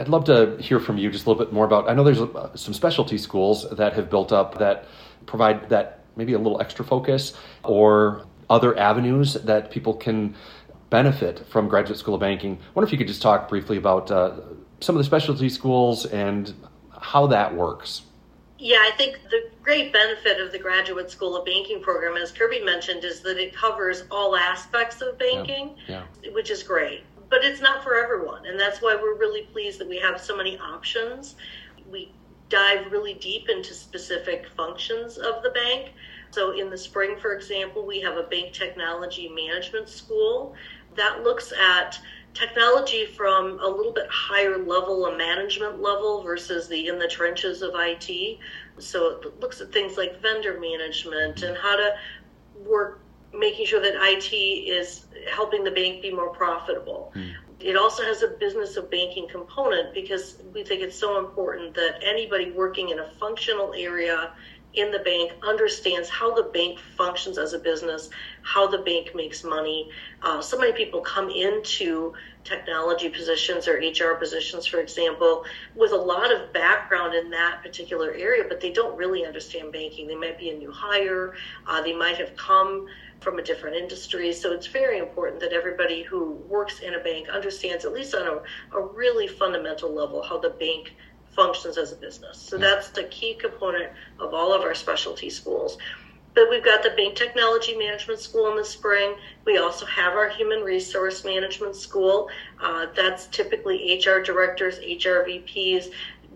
I'd 0.00 0.08
love 0.08 0.24
to 0.24 0.56
hear 0.58 0.80
from 0.80 0.96
you 0.96 1.10
just 1.10 1.26
a 1.26 1.28
little 1.30 1.44
bit 1.44 1.52
more 1.52 1.66
about. 1.66 1.88
I 1.88 1.92
know 1.92 2.02
there's 2.02 2.20
uh, 2.20 2.56
some 2.56 2.72
specialty 2.72 3.18
schools 3.18 3.68
that 3.70 3.92
have 3.92 4.08
built 4.08 4.32
up 4.32 4.58
that 4.58 4.86
provide 5.26 5.68
that 5.68 6.04
maybe 6.16 6.32
a 6.32 6.38
little 6.38 6.58
extra 6.58 6.84
focus 6.84 7.34
or 7.64 8.24
other 8.48 8.76
avenues 8.78 9.34
that 9.34 9.70
people 9.70 9.92
can 9.92 10.34
benefit 10.88 11.46
from 11.48 11.68
Graduate 11.68 11.98
School 11.98 12.14
of 12.14 12.20
Banking. 12.20 12.54
I 12.54 12.72
wonder 12.74 12.86
if 12.86 12.92
you 12.92 12.98
could 12.98 13.08
just 13.08 13.20
talk 13.20 13.48
briefly 13.48 13.76
about 13.76 14.10
uh, 14.10 14.40
some 14.80 14.96
of 14.96 15.00
the 15.00 15.04
specialty 15.04 15.50
schools 15.50 16.06
and 16.06 16.54
how 16.98 17.26
that 17.26 17.54
works. 17.54 18.02
Yeah, 18.58 18.78
I 18.80 18.90
think 18.96 19.18
the 19.30 19.50
great 19.62 19.92
benefit 19.92 20.40
of 20.40 20.52
the 20.52 20.58
Graduate 20.58 21.10
School 21.10 21.36
of 21.36 21.44
Banking 21.44 21.80
program, 21.82 22.16
as 22.16 22.32
Kirby 22.32 22.62
mentioned, 22.62 23.04
is 23.04 23.20
that 23.20 23.38
it 23.38 23.54
covers 23.54 24.04
all 24.10 24.34
aspects 24.34 25.00
of 25.00 25.18
banking, 25.18 25.76
yeah. 25.86 26.04
Yeah. 26.22 26.32
which 26.32 26.50
is 26.50 26.62
great. 26.62 27.04
But 27.30 27.44
it's 27.44 27.60
not 27.60 27.82
for 27.84 27.94
everyone, 27.94 28.44
and 28.46 28.58
that's 28.58 28.82
why 28.82 28.96
we're 29.00 29.16
really 29.16 29.42
pleased 29.42 29.80
that 29.80 29.88
we 29.88 29.98
have 29.98 30.20
so 30.20 30.36
many 30.36 30.58
options. 30.58 31.36
We 31.90 32.12
dive 32.48 32.90
really 32.90 33.14
deep 33.14 33.48
into 33.48 33.72
specific 33.72 34.46
functions 34.56 35.16
of 35.16 35.42
the 35.42 35.50
bank. 35.50 35.92
So, 36.32 36.50
in 36.50 36.68
the 36.70 36.78
spring, 36.78 37.16
for 37.20 37.32
example, 37.32 37.86
we 37.86 38.00
have 38.00 38.16
a 38.16 38.24
bank 38.24 38.52
technology 38.52 39.28
management 39.28 39.88
school 39.88 40.54
that 40.96 41.22
looks 41.22 41.52
at 41.52 41.98
technology 42.34 43.06
from 43.06 43.58
a 43.60 43.66
little 43.68 43.92
bit 43.92 44.06
higher 44.10 44.58
level, 44.58 45.06
a 45.06 45.16
management 45.16 45.80
level 45.80 46.22
versus 46.22 46.68
the 46.68 46.88
in 46.88 46.98
the 46.98 47.08
trenches 47.08 47.62
of 47.62 47.72
IT. 47.74 48.38
So 48.78 49.20
it 49.20 49.40
looks 49.40 49.60
at 49.60 49.72
things 49.72 49.96
like 49.96 50.20
vendor 50.20 50.60
management 50.60 51.42
and 51.42 51.56
how 51.56 51.76
to 51.76 51.94
work 52.64 52.99
making 53.32 53.66
sure 53.66 53.80
that 53.80 53.94
IT 53.96 54.34
is 54.34 55.06
helping 55.30 55.64
the 55.64 55.70
bank 55.70 56.02
be 56.02 56.12
more 56.12 56.30
profitable. 56.30 57.12
Mm. 57.14 57.32
It 57.60 57.76
also 57.76 58.02
has 58.02 58.22
a 58.22 58.28
business 58.28 58.76
of 58.76 58.90
banking 58.90 59.28
component 59.28 59.92
because 59.92 60.38
we 60.54 60.64
think 60.64 60.80
it's 60.80 60.98
so 60.98 61.18
important 61.18 61.74
that 61.74 62.02
anybody 62.02 62.50
working 62.52 62.88
in 62.88 62.98
a 62.98 63.10
functional 63.20 63.74
area 63.74 64.32
in 64.74 64.92
the 64.92 65.00
bank 65.00 65.32
understands 65.42 66.08
how 66.08 66.32
the 66.34 66.44
bank 66.44 66.78
functions 66.96 67.38
as 67.38 67.52
a 67.52 67.58
business, 67.58 68.08
how 68.42 68.66
the 68.68 68.78
bank 68.78 69.14
makes 69.14 69.42
money. 69.42 69.90
Uh, 70.22 70.40
so 70.40 70.56
many 70.56 70.72
people 70.72 71.00
come 71.00 71.28
into 71.28 72.14
technology 72.44 73.08
positions 73.08 73.66
or 73.66 73.78
HR 73.78 74.14
positions, 74.14 74.66
for 74.66 74.78
example, 74.78 75.44
with 75.74 75.92
a 75.92 75.96
lot 75.96 76.32
of 76.32 76.52
background 76.52 77.14
in 77.14 77.30
that 77.30 77.60
particular 77.62 78.12
area, 78.12 78.44
but 78.48 78.60
they 78.60 78.70
don't 78.70 78.96
really 78.96 79.26
understand 79.26 79.72
banking. 79.72 80.06
They 80.06 80.14
might 80.14 80.38
be 80.38 80.50
a 80.50 80.56
new 80.56 80.70
hire, 80.70 81.34
uh, 81.66 81.82
they 81.82 81.94
might 81.94 82.16
have 82.16 82.36
come 82.36 82.86
from 83.20 83.38
a 83.38 83.42
different 83.42 83.76
industry. 83.76 84.32
So 84.32 84.52
it's 84.52 84.66
very 84.66 84.98
important 84.98 85.40
that 85.40 85.52
everybody 85.52 86.02
who 86.02 86.32
works 86.48 86.80
in 86.80 86.94
a 86.94 87.00
bank 87.00 87.28
understands, 87.28 87.84
at 87.84 87.92
least 87.92 88.14
on 88.14 88.26
a, 88.26 88.76
a 88.76 88.82
really 88.82 89.28
fundamental 89.28 89.92
level, 89.92 90.22
how 90.22 90.38
the 90.38 90.50
bank 90.50 90.94
functions 91.34 91.78
as 91.78 91.92
a 91.92 91.96
business. 91.96 92.38
So 92.38 92.58
that's 92.58 92.90
the 92.90 93.04
key 93.04 93.34
component 93.34 93.92
of 94.18 94.34
all 94.34 94.52
of 94.52 94.62
our 94.62 94.74
specialty 94.74 95.30
schools. 95.30 95.78
But 96.34 96.48
we've 96.48 96.64
got 96.64 96.82
the 96.82 96.90
Bank 96.90 97.16
Technology 97.16 97.76
Management 97.76 98.20
School 98.20 98.50
in 98.50 98.56
the 98.56 98.64
spring. 98.64 99.16
We 99.44 99.58
also 99.58 99.84
have 99.86 100.12
our 100.14 100.28
Human 100.28 100.60
Resource 100.60 101.24
Management 101.24 101.74
School. 101.74 102.28
Uh, 102.60 102.86
that's 102.94 103.26
typically 103.26 103.98
HR 103.98 104.20
directors, 104.20 104.78
HR 104.78 105.26
VPs. 105.26 105.90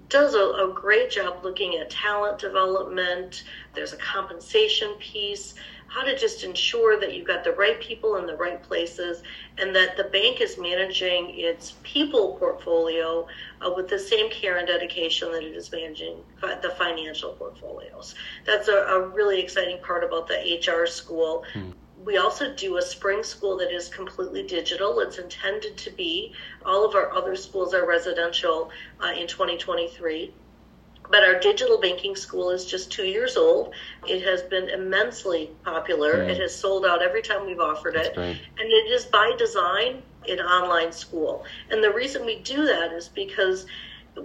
Does 0.08 0.34
a, 0.34 0.38
a 0.38 0.72
great 0.74 1.10
job 1.10 1.44
looking 1.44 1.76
at 1.76 1.90
talent 1.90 2.38
development. 2.38 3.44
There's 3.72 3.92
a 3.92 3.96
compensation 3.96 4.94
piece 4.98 5.54
how 5.94 6.02
to 6.02 6.18
just 6.18 6.42
ensure 6.42 6.98
that 6.98 7.14
you've 7.14 7.26
got 7.26 7.44
the 7.44 7.52
right 7.52 7.80
people 7.80 8.16
in 8.16 8.26
the 8.26 8.36
right 8.36 8.60
places 8.64 9.22
and 9.58 9.74
that 9.76 9.96
the 9.96 10.04
bank 10.04 10.40
is 10.40 10.58
managing 10.58 11.30
its 11.38 11.74
people 11.84 12.36
portfolio 12.36 13.24
uh, 13.64 13.72
with 13.76 13.88
the 13.88 13.98
same 13.98 14.28
care 14.28 14.58
and 14.58 14.66
dedication 14.66 15.30
that 15.30 15.44
it 15.44 15.54
is 15.54 15.70
managing 15.70 16.16
the 16.40 16.74
financial 16.76 17.34
portfolios. 17.34 18.16
That's 18.44 18.66
a, 18.66 18.74
a 18.74 19.08
really 19.08 19.40
exciting 19.40 19.78
part 19.82 20.02
about 20.02 20.26
the 20.26 20.34
HR 20.58 20.84
school. 20.86 21.44
Hmm. 21.52 21.70
We 22.04 22.16
also 22.16 22.52
do 22.54 22.76
a 22.78 22.82
spring 22.82 23.22
school 23.22 23.56
that 23.58 23.72
is 23.72 23.88
completely 23.88 24.42
digital. 24.42 24.98
It's 24.98 25.18
intended 25.18 25.76
to 25.76 25.90
be. 25.92 26.34
All 26.66 26.84
of 26.84 26.96
our 26.96 27.14
other 27.14 27.36
schools 27.36 27.72
are 27.72 27.86
residential 27.86 28.70
uh, 29.00 29.12
in 29.16 29.28
2023. 29.28 30.34
But 31.10 31.22
our 31.22 31.38
digital 31.38 31.78
banking 31.78 32.16
school 32.16 32.50
is 32.50 32.64
just 32.64 32.90
two 32.90 33.04
years 33.04 33.36
old. 33.36 33.74
It 34.06 34.22
has 34.24 34.42
been 34.42 34.68
immensely 34.70 35.50
popular. 35.62 36.22
It 36.22 36.38
has 36.40 36.54
sold 36.54 36.86
out 36.86 37.02
every 37.02 37.22
time 37.22 37.46
we've 37.46 37.60
offered 37.60 37.94
That's 37.94 38.08
it. 38.08 38.14
Great. 38.14 38.40
And 38.58 38.68
it 38.68 38.90
is 38.90 39.04
by 39.04 39.32
design 39.38 40.02
an 40.28 40.40
online 40.40 40.92
school. 40.92 41.44
And 41.70 41.84
the 41.84 41.92
reason 41.92 42.24
we 42.24 42.40
do 42.40 42.64
that 42.64 42.92
is 42.92 43.08
because 43.08 43.66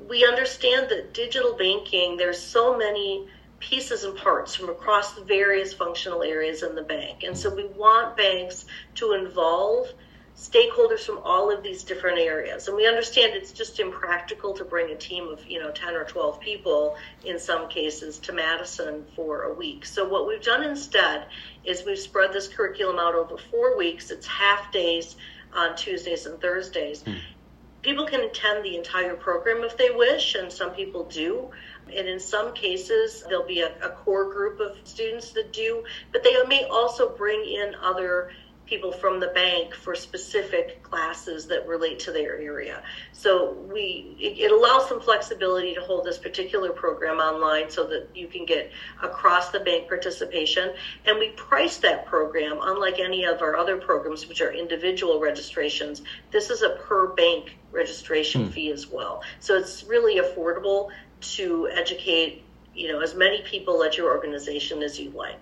we 0.08 0.26
understand 0.26 0.90
that 0.90 1.14
digital 1.14 1.56
banking, 1.58 2.16
there's 2.16 2.40
so 2.40 2.78
many 2.78 3.28
pieces 3.60 4.04
and 4.04 4.16
parts 4.18 4.56
from 4.56 4.70
across 4.70 5.14
the 5.14 5.24
various 5.24 5.74
functional 5.74 6.24
areas 6.24 6.64
in 6.64 6.76
the 6.76 6.82
bank. 6.82 7.24
And 7.24 7.38
so 7.38 7.54
we 7.54 7.66
want 7.66 8.16
banks 8.16 8.66
to 8.96 9.14
involve 9.14 9.88
stakeholders 10.40 11.02
from 11.02 11.20
all 11.24 11.52
of 11.52 11.62
these 11.64 11.84
different 11.84 12.18
areas. 12.18 12.70
And 12.70 12.78
we 12.78 12.88
understand 12.88 13.34
it's 13.34 13.52
just 13.52 13.80
impractical 13.82 14.54
to 14.54 14.64
bring 14.64 14.90
a 14.90 14.96
team 14.96 15.28
of, 15.28 15.46
you 15.46 15.60
know, 15.60 15.70
10 15.70 15.96
or 15.96 16.06
12 16.06 16.40
people 16.40 16.96
in 17.26 17.38
some 17.38 17.68
cases 17.68 18.20
to 18.20 18.32
Madison 18.32 19.06
for 19.18 19.44
a 19.44 19.54
week. 19.54 19.86
So 19.86 20.08
what 20.08 20.28
we've 20.28 20.42
done 20.42 20.64
instead 20.64 21.26
is 21.66 21.84
we've 21.86 22.00
spread 22.00 22.32
this 22.32 22.48
curriculum 22.48 23.00
out 23.00 23.16
over 23.16 23.38
four 23.38 23.78
weeks. 23.78 24.12
It's 24.12 24.26
half 24.26 24.72
days 24.72 25.18
on 25.54 25.76
Tuesdays 25.76 26.26
and 26.26 26.40
Thursdays. 26.40 27.02
Hmm. 27.02 27.16
People 27.82 28.06
can 28.06 28.22
attend 28.22 28.64
the 28.64 28.78
entire 28.78 29.16
program 29.16 29.64
if 29.64 29.78
they 29.78 29.90
wish, 29.90 30.36
and 30.36 30.52
some 30.52 30.72
people 30.72 31.04
do. 31.06 31.50
And 31.94 32.08
in 32.08 32.20
some 32.20 32.54
cases, 32.54 33.24
there'll 33.28 33.48
be 33.48 33.62
a, 33.62 33.74
a 33.84 33.90
core 33.90 34.32
group 34.32 34.60
of 34.60 34.78
students 34.84 35.32
that 35.32 35.52
do, 35.52 35.84
but 36.12 36.24
they 36.24 36.36
may 36.48 36.66
also 36.66 37.10
bring 37.10 37.42
in 37.42 37.76
other 37.82 38.32
people 38.70 38.92
from 38.92 39.20
the 39.20 39.28
bank 39.28 39.74
for 39.74 39.96
specific 39.96 40.84
classes 40.84 41.48
that 41.48 41.68
relate 41.68 41.98
to 42.00 42.12
their 42.12 42.38
area. 42.38 42.84
So 43.12 43.54
we 43.72 44.16
it, 44.20 44.52
allows 44.52 44.88
some 44.88 45.02
flexibility 45.02 45.74
to 45.74 45.82
hold 45.82 46.06
this 46.06 46.20
particular 46.20 46.72
program 46.72 47.18
online 47.18 47.70
so 47.70 47.86
that 47.88 48.08
you 48.14 48.28
can 48.28 48.46
get 48.46 48.72
across 49.02 49.50
the 49.50 49.60
bank 49.60 49.88
participation. 49.88 50.74
And 51.06 51.18
we 51.18 51.30
price 51.30 51.78
that 51.78 52.06
program 52.06 52.60
unlike 52.62 53.00
any 53.00 53.26
of 53.26 53.42
our 53.42 53.58
other 53.58 53.78
programs, 53.78 54.28
which 54.28 54.42
are 54.42 54.52
individual 54.52 55.20
registrations. 55.20 56.04
This 56.32 56.50
is 56.50 56.62
a 56.62 56.70
per 56.88 57.08
bank 57.08 57.58
registration 57.72 58.46
hmm. 58.46 58.52
fee 58.52 58.72
as 58.72 58.88
well. 58.88 59.24
So 59.40 59.58
it's 59.58 59.84
really 59.84 60.22
affordable 60.22 60.90
to 61.22 61.68
educate 61.70 62.44
you 62.74 62.92
know 62.92 63.02
as 63.02 63.16
many 63.16 63.42
people 63.42 63.84
at 63.84 63.98
your 63.98 64.14
organization 64.14 64.84
as 64.84 65.00
you 65.00 65.10
like. 65.10 65.40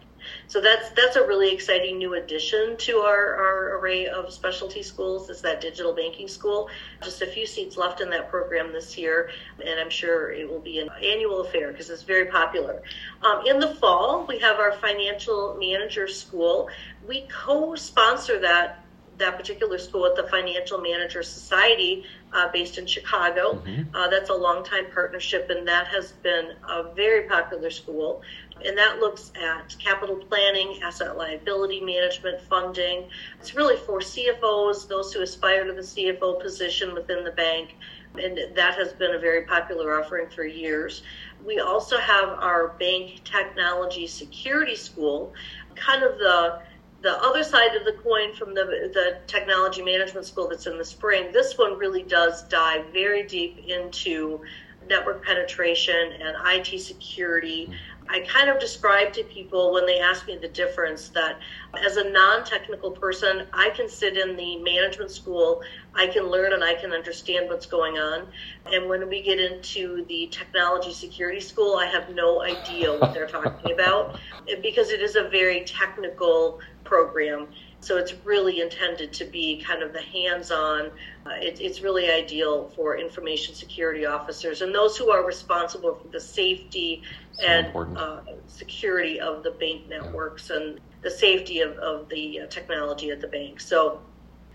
So 0.48 0.62
that's 0.62 0.90
that's 0.92 1.16
a 1.16 1.26
really 1.26 1.54
exciting 1.54 1.98
new 1.98 2.14
addition 2.16 2.78
to 2.78 3.00
our, 3.00 3.36
our 3.36 3.80
array 3.80 4.08
of 4.08 4.32
specialty 4.32 4.84
schools 4.84 5.30
is 5.30 5.42
that 5.42 5.62
digital 5.62 5.94
banking 5.94 6.28
school. 6.28 6.70
Just 7.04 7.22
a 7.22 7.28
few 7.28 7.46
seats 7.46 7.78
left 7.78 8.02
in 8.02 8.10
that 8.12 8.30
program 8.30 8.72
this 8.72 8.98
year, 8.98 9.30
and 9.64 9.80
I'm 9.80 9.90
sure 9.90 10.32
it 10.32 10.50
will 10.50 10.60
be 10.60 10.80
an 10.80 10.90
annual 11.04 11.42
affair 11.42 11.72
because 11.72 11.90
it's 11.90 12.04
very 12.04 12.26
popular. 12.26 12.82
Um, 13.22 13.46
in 13.46 13.60
the 13.60 13.76
fall, 13.76 14.26
we 14.28 14.40
have 14.40 14.58
our 14.58 14.74
financial 14.74 15.58
manager 15.60 16.08
school. 16.08 16.70
We 17.08 17.28
co-sponsor 17.30 18.40
that 18.40 18.84
that 19.18 19.38
particular 19.38 19.78
school 19.78 20.06
at 20.06 20.16
the 20.16 20.28
Financial 20.30 20.80
Manager 20.80 21.24
Society 21.24 22.06
uh, 22.34 22.50
based 22.52 22.78
in 22.78 22.86
Chicago. 22.86 23.56
Mm-hmm. 23.56 23.96
Uh, 23.96 24.08
that's 24.10 24.30
a 24.30 24.34
long 24.34 24.64
time 24.64 24.86
partnership, 24.94 25.50
and 25.50 25.68
that 25.68 25.88
has 25.88 26.12
been 26.12 26.52
a 26.70 26.94
very 26.94 27.28
popular 27.28 27.70
school 27.70 28.22
and 28.66 28.78
that 28.78 29.00
looks 29.00 29.32
at 29.42 29.76
capital 29.80 30.16
planning, 30.16 30.82
asset 30.82 31.18
liability 31.18 31.82
management, 31.82 32.42
funding. 32.42 33.08
It's 33.40 33.56
really 33.56 33.78
for 33.78 34.00
CFOs, 34.00 34.88
those 34.88 35.14
who 35.14 35.22
aspire 35.22 35.66
to 35.66 35.74
the 35.74 35.82
CFO 35.82 36.42
position 36.42 36.94
within 36.94 37.24
the 37.24 37.32
bank, 37.32 37.76
and 38.22 38.40
that 38.56 38.76
has 38.76 38.94
been 38.94 39.16
a 39.16 39.20
very 39.20 39.44
popular 39.44 40.00
offering 40.00 40.30
for 40.30 40.44
years. 40.46 41.04
We 41.46 41.60
also 41.60 41.98
have 41.98 42.30
our 42.30 42.70
bank 42.80 43.24
technology 43.24 44.08
security 44.08 44.76
school, 44.76 45.34
kind 45.76 46.04
of 46.04 46.18
the 46.18 46.62
the 47.02 47.24
other 47.24 47.44
side 47.44 47.76
of 47.76 47.86
the 47.86 47.94
coin 48.04 48.34
from 48.34 48.56
the, 48.56 48.90
the 48.92 49.20
technology 49.28 49.84
management 49.84 50.26
school 50.26 50.48
that's 50.48 50.66
in 50.66 50.80
the 50.80 50.84
spring. 50.84 51.32
This 51.32 51.56
one 51.56 51.78
really 51.78 52.02
does 52.02 52.44
dive 52.48 52.88
very 52.92 53.22
deep 53.24 53.60
into 53.68 54.42
network 54.90 55.24
penetration 55.24 56.14
and 56.20 56.36
IT 56.46 56.80
security 56.80 57.66
mm-hmm. 57.66 57.97
I 58.10 58.22
kind 58.22 58.50
of 58.50 58.60
describe 58.60 59.12
to 59.14 59.24
people 59.24 59.74
when 59.74 59.86
they 59.86 60.00
ask 60.00 60.28
me 60.28 60.38
the 60.38 60.48
difference 60.48 61.10
that 61.10 61.40
as 61.86 61.98
a 61.98 62.10
non 62.10 62.44
technical 62.44 62.92
person, 62.92 63.48
I 63.54 63.70
can 63.72 63.90
sit 63.90 64.18
in 64.18 64.36
the 64.36 64.58
management 64.58 65.12
school, 65.12 65.62
I 65.94 66.08
can 66.08 66.30
learn 66.30 66.54
and 66.54 66.64
I 66.64 66.76
can 66.76 66.94
understand 66.94 67.50
what's 67.50 67.66
going 67.66 67.98
on. 67.98 68.28
And 68.72 68.88
when 68.88 69.10
we 69.10 69.22
get 69.22 69.40
into 69.40 70.06
the 70.08 70.28
technology 70.32 70.94
security 70.94 71.42
school, 71.42 71.76
I 71.76 71.88
have 71.88 72.10
no 72.14 72.44
idea 72.44 72.98
what 72.98 73.14
they're 73.14 73.28
talking 73.28 73.72
about 73.74 74.20
because 74.62 74.90
it 74.90 75.02
is 75.02 75.16
a 75.16 75.30
very 75.30 75.66
technical 75.66 76.60
program. 76.84 77.48
So 77.88 77.96
it's 77.96 78.14
really 78.26 78.60
intended 78.60 79.14
to 79.14 79.24
be 79.24 79.64
kind 79.66 79.82
of 79.82 79.94
the 79.94 80.02
hands 80.02 80.52
on. 80.52 80.88
Uh, 81.26 81.30
it, 81.36 81.62
it's 81.62 81.80
really 81.80 82.12
ideal 82.12 82.70
for 82.76 82.98
information 82.98 83.56
security 83.56 84.06
officers 84.06 84.62
and 84.62 84.76
those 84.76 84.98
who 84.98 85.10
are 85.10 85.26
responsible 85.26 85.96
for 85.96 86.10
the 86.10 86.20
safety 86.20 87.02
so 87.40 87.46
and 87.46 87.98
uh, 87.98 88.20
security 88.48 89.22
of 89.22 89.42
the 89.42 89.52
bank 89.52 89.88
networks 89.88 90.50
yeah. 90.50 90.58
and 90.58 90.82
the 91.02 91.10
safety 91.10 91.62
of, 91.62 91.78
of 91.78 92.10
the 92.10 92.42
uh, 92.42 92.48
technology 92.48 93.10
at 93.10 93.22
the 93.22 93.28
bank. 93.28 93.62
So 93.62 94.02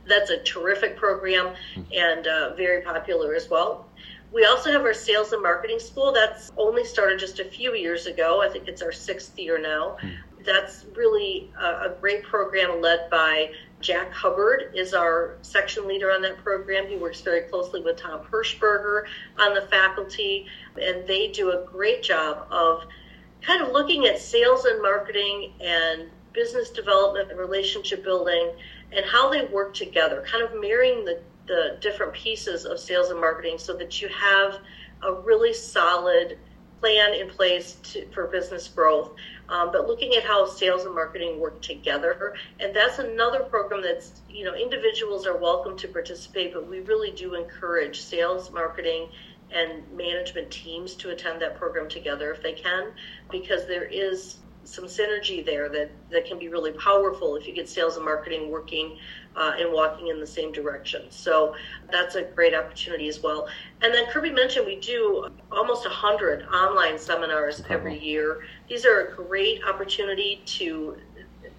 that's 0.07 0.29
a 0.29 0.43
terrific 0.43 0.99
program 0.99 1.55
mm-hmm. 1.75 1.81
and 1.91 2.27
uh, 2.27 2.55
very 2.55 2.83
popular 2.83 3.35
as 3.35 3.49
well. 3.49 3.89
We 4.31 4.45
also 4.45 4.71
have 4.71 4.83
our 4.83 4.95
sales 4.95 5.33
and 5.33 5.43
marketing 5.43 5.79
school 5.79 6.13
that's 6.13 6.53
only 6.59 6.85
started 6.85 7.19
just 7.19 7.39
a 7.39 7.45
few 7.47 7.75
years 7.75 8.05
ago. 8.05 8.43
I 8.43 8.51
think 8.51 8.69
it's 8.69 8.83
our 8.83 8.93
sixth 8.93 9.39
year 9.39 9.59
now. 9.59 9.97
Mm 10.03 10.19
that's 10.45 10.85
really 10.97 11.51
a, 11.61 11.65
a, 11.65 11.97
great 12.01 12.23
program 12.23 12.81
led 12.81 13.09
by 13.11 13.53
Jack 13.81 14.13
Hubbard 14.13 14.73
is 14.75 14.95
our 14.95 15.39
section 15.43 15.87
leader 15.89 16.11
on 16.11 16.23
that 16.23 16.39
program. 16.39 16.87
He 16.87 16.97
works 16.97 17.21
very 17.21 17.43
closely 17.43 17.81
with 17.81 17.97
Tom 17.97 18.21
Hirschberger 18.31 19.05
on 19.39 19.55
the 19.55 19.63
faculty, 19.63 20.47
and 20.81 21.07
they 21.07 21.29
do 21.29 21.51
a 21.51 21.65
great 21.67 22.03
job 22.03 22.47
of 22.51 22.85
kind 23.43 23.63
of 23.63 23.73
looking 23.73 24.07
at 24.07 24.19
sales 24.19 24.65
and 24.65 24.81
marketing 24.81 25.53
and 25.61 26.09
business 26.33 26.71
development 26.71 27.31
and 27.31 27.39
relationship 27.39 28.05
building 28.05 28.53
and 28.93 29.05
how 29.05 29.29
they 29.29 29.45
work 29.47 29.75
together, 29.75 30.25
kind 30.27 30.45
of 30.45 30.61
marrying 30.61 31.05
the, 31.05 31.21
the 31.47 31.77
different 31.81 32.13
pieces 32.13 32.65
of 32.65 32.79
sales 32.79 33.11
and 33.11 33.21
marketing 33.21 33.59
so 33.59 33.75
that 33.77 34.01
you 34.01 34.09
have 34.09 34.59
a 35.03 35.13
really 35.13 35.53
solid 35.53 36.39
plan 36.81 37.15
in 37.15 37.29
place 37.29 37.77
to, 37.83 38.07
for 38.11 38.27
business 38.27 38.69
growth, 38.69 39.13
um, 39.49 39.71
but 39.73 39.87
looking 39.87 40.15
at 40.15 40.25
how 40.25 40.47
sales 40.47 40.85
and 40.85 40.95
marketing 40.95 41.41
work 41.41 41.61
together. 41.63 42.35
And 42.61 42.75
that's 42.75 42.99
another 42.99 43.41
program 43.41 43.83
that's, 43.83 44.23
you 44.29 44.45
know, 44.45 44.55
individuals 44.55 45.27
are 45.27 45.37
welcome 45.37 45.77
to 45.79 45.89
participate, 45.89 46.55
but 46.55 46.69
we 46.69 46.81
really 46.81 47.11
do 47.11 47.35
encourage 47.35 48.01
sales, 48.01 48.51
marketing, 48.51 49.09
and 49.51 49.83
management 49.95 50.51
teams 50.51 50.95
to 50.95 51.11
attend 51.11 51.43
that 51.43 51.59
program 51.59 51.89
together 51.89 52.33
if 52.33 52.43
they 52.43 52.55
can, 52.55 52.93
because 53.31 53.67
there 53.67 53.85
is 53.85 54.39
some 54.65 54.85
synergy 54.85 55.45
there 55.45 55.69
that, 55.69 55.91
that 56.11 56.25
can 56.25 56.39
be 56.39 56.49
really 56.49 56.73
powerful 56.73 57.37
if 57.37 57.47
you 57.47 57.53
get 57.53 57.69
sales 57.69 57.97
and 57.97 58.05
marketing 58.05 58.51
working 58.51 58.97
uh, 59.37 59.53
and 59.59 59.73
walking 59.73 60.09
in 60.09 60.21
the 60.21 60.27
same 60.27 60.53
direction. 60.53 61.03
So 61.11 61.55
that's 61.91 62.15
a 62.15 62.23
great 62.23 62.55
opportunity 62.55 63.09
as 63.09 63.23
well. 63.23 63.49
And 63.81 63.93
then 63.95 64.07
Kirby 64.07 64.31
mentioned 64.31 64.67
we 64.67 64.77
do 64.77 65.29
almost 65.51 65.85
100 65.85 66.47
online 66.49 66.99
seminars 66.99 67.63
every 67.69 67.99
year. 67.99 68.43
These 68.69 68.85
are 68.85 69.07
a 69.07 69.15
great 69.15 69.63
opportunity 69.65 70.43
to 70.47 70.97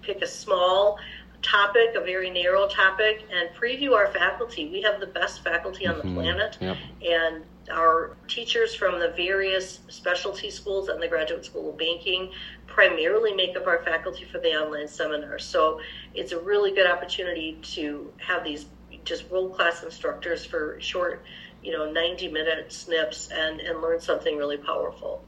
pick 0.02 0.22
a 0.22 0.26
small 0.26 0.98
topic, 1.42 1.94
a 1.94 2.00
very 2.00 2.30
narrow 2.30 2.66
topic, 2.66 3.24
and 3.30 3.50
preview 3.54 3.92
our 3.92 4.08
faculty. 4.08 4.68
We 4.70 4.82
have 4.82 5.00
the 5.00 5.06
best 5.06 5.44
faculty 5.44 5.86
on 5.86 5.98
the 5.98 6.04
mm-hmm. 6.04 6.14
planet, 6.14 6.58
yep. 6.60 6.76
and 7.06 7.44
our 7.70 8.16
teachers 8.28 8.74
from 8.74 8.98
the 8.98 9.10
various 9.10 9.80
specialty 9.88 10.50
schools 10.50 10.88
and 10.88 11.02
the 11.02 11.08
Graduate 11.08 11.44
School 11.44 11.70
of 11.70 11.78
Banking 11.78 12.30
primarily 12.74 13.32
make 13.32 13.56
up 13.56 13.68
our 13.68 13.84
faculty 13.84 14.24
for 14.24 14.40
the 14.40 14.48
online 14.48 14.88
seminars. 14.88 15.44
So 15.44 15.80
it's 16.12 16.32
a 16.32 16.40
really 16.40 16.72
good 16.72 16.88
opportunity 16.88 17.56
to 17.74 18.12
have 18.16 18.42
these 18.42 18.66
just 19.04 19.30
world 19.30 19.54
class 19.54 19.84
instructors 19.84 20.44
for 20.44 20.76
short, 20.80 21.22
you 21.62 21.70
know, 21.70 21.90
90 21.90 22.28
minute 22.28 22.72
snips 22.72 23.28
and, 23.32 23.60
and 23.60 23.80
learn 23.80 24.00
something 24.00 24.36
really 24.36 24.56
powerful. 24.56 25.24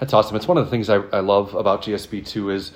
That's 0.00 0.12
awesome. 0.12 0.34
It's 0.34 0.48
one 0.48 0.58
of 0.58 0.64
the 0.64 0.70
things 0.72 0.90
I, 0.90 0.96
I 1.12 1.20
love 1.20 1.54
about 1.54 1.82
GSB 1.82 2.26
too 2.26 2.50
is 2.50 2.72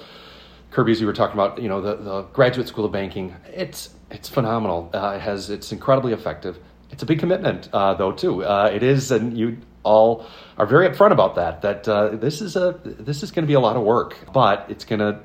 Kirby, 0.71 0.93
as 0.93 1.01
you 1.01 1.09
were 1.09 1.13
talking 1.13 1.35
about, 1.35 1.61
you 1.61 1.69
know, 1.69 1.81
the, 1.81 1.97
the 1.97 2.23
Graduate 2.33 2.69
School 2.69 2.85
of 2.85 2.93
Banking. 2.93 3.35
It's 3.53 3.91
it's 4.13 4.29
phenomenal. 4.29 4.89
Uh, 4.95 5.15
it 5.17 5.21
has 5.21 5.51
it's 5.51 5.73
incredibly 5.73 6.13
effective. 6.13 6.61
It's 6.93 7.03
a 7.03 7.07
big 7.07 7.19
commitment, 7.19 7.69
uh, 7.73 7.95
though, 7.95 8.13
too. 8.13 8.45
Uh, 8.45 8.71
it 8.73 8.85
is, 8.85 9.11
and 9.11 9.37
you 9.37 9.59
all 9.87 10.27
are 10.59 10.67
very 10.67 10.89
upfront 10.89 11.13
about 11.13 11.37
that. 11.37 11.63
That 11.63 11.89
uh, 11.89 12.09
this 12.17 12.43
is 12.43 12.57
a 12.57 12.79
this 12.85 13.23
is 13.23 13.31
going 13.31 13.45
to 13.45 13.47
be 13.47 13.55
a 13.55 13.61
lot 13.61 13.77
of 13.77 13.83
work, 13.83 14.17
but 14.33 14.67
it's 14.69 14.85
going 14.85 14.99
to 14.99 15.21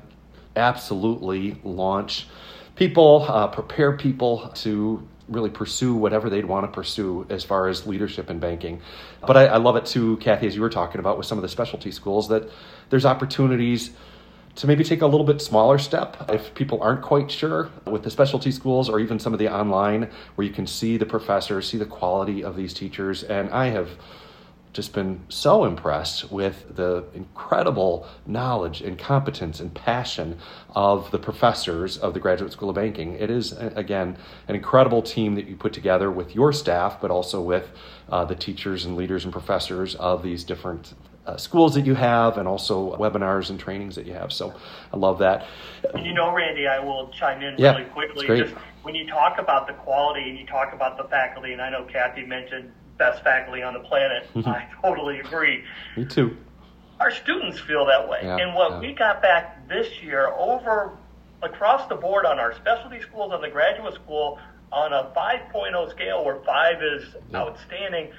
absolutely 0.56 1.58
launch 1.64 2.28
people, 2.76 3.26
uh, 3.28 3.48
prepare 3.48 3.96
people 3.96 4.50
to 4.54 5.06
really 5.28 5.50
pursue 5.50 5.94
whatever 5.94 6.28
they'd 6.28 6.44
want 6.44 6.66
to 6.66 6.72
pursue 6.72 7.26
as 7.30 7.44
far 7.44 7.68
as 7.68 7.86
leadership 7.86 8.30
in 8.30 8.38
banking. 8.38 8.80
But 9.26 9.36
I, 9.36 9.46
I 9.46 9.56
love 9.56 9.76
it 9.76 9.86
too, 9.86 10.16
Kathy, 10.18 10.46
as 10.46 10.54
you 10.54 10.60
were 10.60 10.70
talking 10.70 10.98
about 10.98 11.16
with 11.16 11.26
some 11.26 11.38
of 11.38 11.42
the 11.42 11.48
specialty 11.48 11.90
schools, 11.90 12.28
that 12.28 12.50
there's 12.90 13.06
opportunities 13.06 13.92
to 14.56 14.66
maybe 14.66 14.84
take 14.84 15.00
a 15.00 15.06
little 15.06 15.24
bit 15.24 15.40
smaller 15.40 15.78
step 15.78 16.28
if 16.28 16.52
people 16.54 16.82
aren't 16.82 17.02
quite 17.02 17.30
sure 17.30 17.70
with 17.86 18.02
the 18.02 18.10
specialty 18.10 18.50
schools 18.50 18.88
or 18.88 19.00
even 19.00 19.18
some 19.18 19.32
of 19.32 19.38
the 19.38 19.48
online 19.48 20.10
where 20.34 20.46
you 20.46 20.52
can 20.52 20.66
see 20.66 20.98
the 20.98 21.06
professors, 21.06 21.68
see 21.68 21.78
the 21.78 21.86
quality 21.86 22.44
of 22.44 22.54
these 22.54 22.74
teachers. 22.74 23.22
And 23.22 23.48
I 23.50 23.68
have 23.68 23.88
just 24.72 24.94
been 24.94 25.20
so 25.28 25.64
impressed 25.64 26.30
with 26.32 26.76
the 26.76 27.04
incredible 27.14 28.06
knowledge 28.26 28.80
and 28.80 28.98
competence 28.98 29.60
and 29.60 29.74
passion 29.74 30.38
of 30.70 31.10
the 31.10 31.18
professors 31.18 31.98
of 31.98 32.14
the 32.14 32.20
Graduate 32.20 32.52
School 32.52 32.70
of 32.70 32.76
Banking. 32.76 33.14
It 33.14 33.30
is, 33.30 33.52
again, 33.52 34.16
an 34.48 34.54
incredible 34.54 35.02
team 35.02 35.34
that 35.34 35.46
you 35.46 35.56
put 35.56 35.74
together 35.74 36.10
with 36.10 36.34
your 36.34 36.52
staff, 36.52 37.00
but 37.02 37.10
also 37.10 37.42
with 37.42 37.70
uh, 38.08 38.24
the 38.24 38.34
teachers 38.34 38.86
and 38.86 38.96
leaders 38.96 39.24
and 39.24 39.32
professors 39.32 39.94
of 39.96 40.22
these 40.22 40.42
different 40.42 40.94
uh, 41.26 41.36
schools 41.36 41.74
that 41.74 41.86
you 41.86 41.94
have 41.94 42.38
and 42.38 42.48
also 42.48 42.96
webinars 42.96 43.50
and 43.50 43.60
trainings 43.60 43.94
that 43.94 44.06
you 44.06 44.14
have. 44.14 44.32
So 44.32 44.54
I 44.92 44.96
love 44.96 45.18
that. 45.18 45.46
You 46.02 46.14
know, 46.14 46.34
Randy, 46.34 46.66
I 46.66 46.78
will 46.78 47.10
chime 47.10 47.42
in 47.42 47.56
yeah, 47.58 47.76
really 47.76 47.90
quickly. 47.90 48.26
Just 48.26 48.54
when 48.82 48.94
you 48.94 49.06
talk 49.06 49.38
about 49.38 49.66
the 49.66 49.74
quality 49.74 50.28
and 50.30 50.38
you 50.38 50.46
talk 50.46 50.72
about 50.72 50.96
the 50.96 51.04
faculty, 51.04 51.52
and 51.52 51.60
I 51.60 51.70
know 51.70 51.84
Kathy 51.84 52.24
mentioned 52.24 52.72
best 52.98 53.22
faculty 53.22 53.62
on 53.62 53.74
the 53.74 53.80
planet, 53.80 54.28
I 54.46 54.68
totally 54.82 55.20
agree. 55.20 55.64
Me 55.96 56.04
too. 56.04 56.36
Our 57.00 57.10
students 57.10 57.58
feel 57.60 57.86
that 57.86 58.08
way. 58.08 58.20
Yeah, 58.22 58.36
and 58.36 58.54
what 58.54 58.72
yeah. 58.72 58.80
we 58.80 58.92
got 58.92 59.22
back 59.22 59.68
this 59.68 60.02
year 60.02 60.28
over 60.28 60.96
across 61.42 61.88
the 61.88 61.96
board 61.96 62.24
on 62.24 62.38
our 62.38 62.54
specialty 62.54 63.00
schools, 63.00 63.32
on 63.32 63.40
the 63.40 63.48
graduate 63.48 63.94
school, 63.94 64.38
on 64.70 64.92
a 64.92 65.12
5.0 65.16 65.90
scale 65.90 66.24
where 66.24 66.36
five 66.44 66.82
is 66.82 67.04
outstanding 67.34 68.10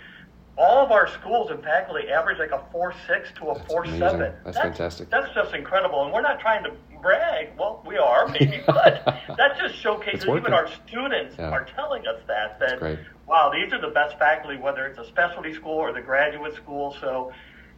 all 0.58 0.86
of 0.86 0.92
our 0.92 1.08
schools 1.08 1.50
and 1.50 1.64
faculty 1.64 2.10
average 2.10 2.38
like 2.38 2.52
a 2.52 2.64
four 2.72 2.94
six 3.08 3.30
to 3.38 3.50
a 3.50 3.64
four 3.66 3.86
seven. 3.86 4.20
That's, 4.20 4.44
that's, 4.44 4.58
fantastic. 4.58 5.10
That's 5.10 5.34
just 5.34 5.54
incredible, 5.56 6.04
and 6.04 6.14
we're 6.14 6.22
not 6.22 6.40
trying 6.40 6.64
to 6.64 6.72
brag. 7.04 7.50
Well, 7.60 7.84
we 7.86 7.98
are 7.98 8.28
maybe, 8.30 8.64
but 8.68 9.06
that 9.06 9.58
just 9.60 9.76
showcases 9.76 10.26
even 10.26 10.54
our 10.54 10.68
students 10.88 11.36
yeah. 11.38 11.50
are 11.50 11.66
telling 11.66 12.08
us 12.08 12.22
that 12.28 12.60
that 12.60 13.00
wow, 13.28 13.52
these 13.54 13.72
are 13.74 13.82
the 13.82 13.94
best 13.94 14.18
faculty, 14.18 14.58
whether 14.58 14.88
it's 14.88 14.98
a 14.98 15.06
specialty 15.06 15.54
school 15.54 15.78
or 15.78 15.94
the 15.94 16.02
graduate 16.02 16.56
school. 16.56 16.96
So 17.00 17.32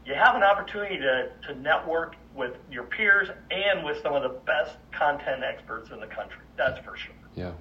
you 0.05 0.13
have 0.13 0.35
an 0.35 0.43
opportunity 0.43 0.97
to 0.97 1.31
to 1.47 1.59
network 1.59 2.15
with 2.33 2.53
your 2.71 2.83
peers 2.83 3.29
and 3.51 3.83
with 3.83 4.01
some 4.01 4.13
of 4.13 4.23
the 4.23 4.37
best 4.45 4.77
content 4.91 5.43
experts 5.43 5.89
in 5.91 5.99
the 5.99 6.07
country. 6.07 6.41
That's 6.55 6.79
for 6.85 6.95
sure. 6.95 7.13
Yeah. 7.35 7.51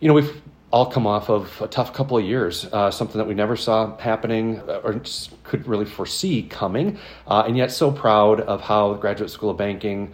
You 0.00 0.08
know, 0.08 0.14
we've 0.14 0.42
all 0.72 0.86
come 0.86 1.06
off 1.06 1.30
of 1.30 1.60
a 1.62 1.68
tough 1.68 1.92
couple 1.92 2.18
of 2.18 2.24
years, 2.24 2.66
uh, 2.72 2.90
something 2.90 3.18
that 3.18 3.26
we 3.26 3.34
never 3.34 3.56
saw 3.56 3.96
happening 3.98 4.60
uh, 4.68 4.80
or 4.82 5.00
could 5.44 5.66
really 5.66 5.84
foresee 5.84 6.42
coming, 6.42 6.98
uh, 7.26 7.44
and 7.46 7.56
yet 7.56 7.70
so 7.70 7.90
proud 7.90 8.40
of 8.40 8.60
how 8.60 8.92
the 8.92 8.98
Graduate 8.98 9.30
School 9.30 9.50
of 9.50 9.56
Banking 9.56 10.12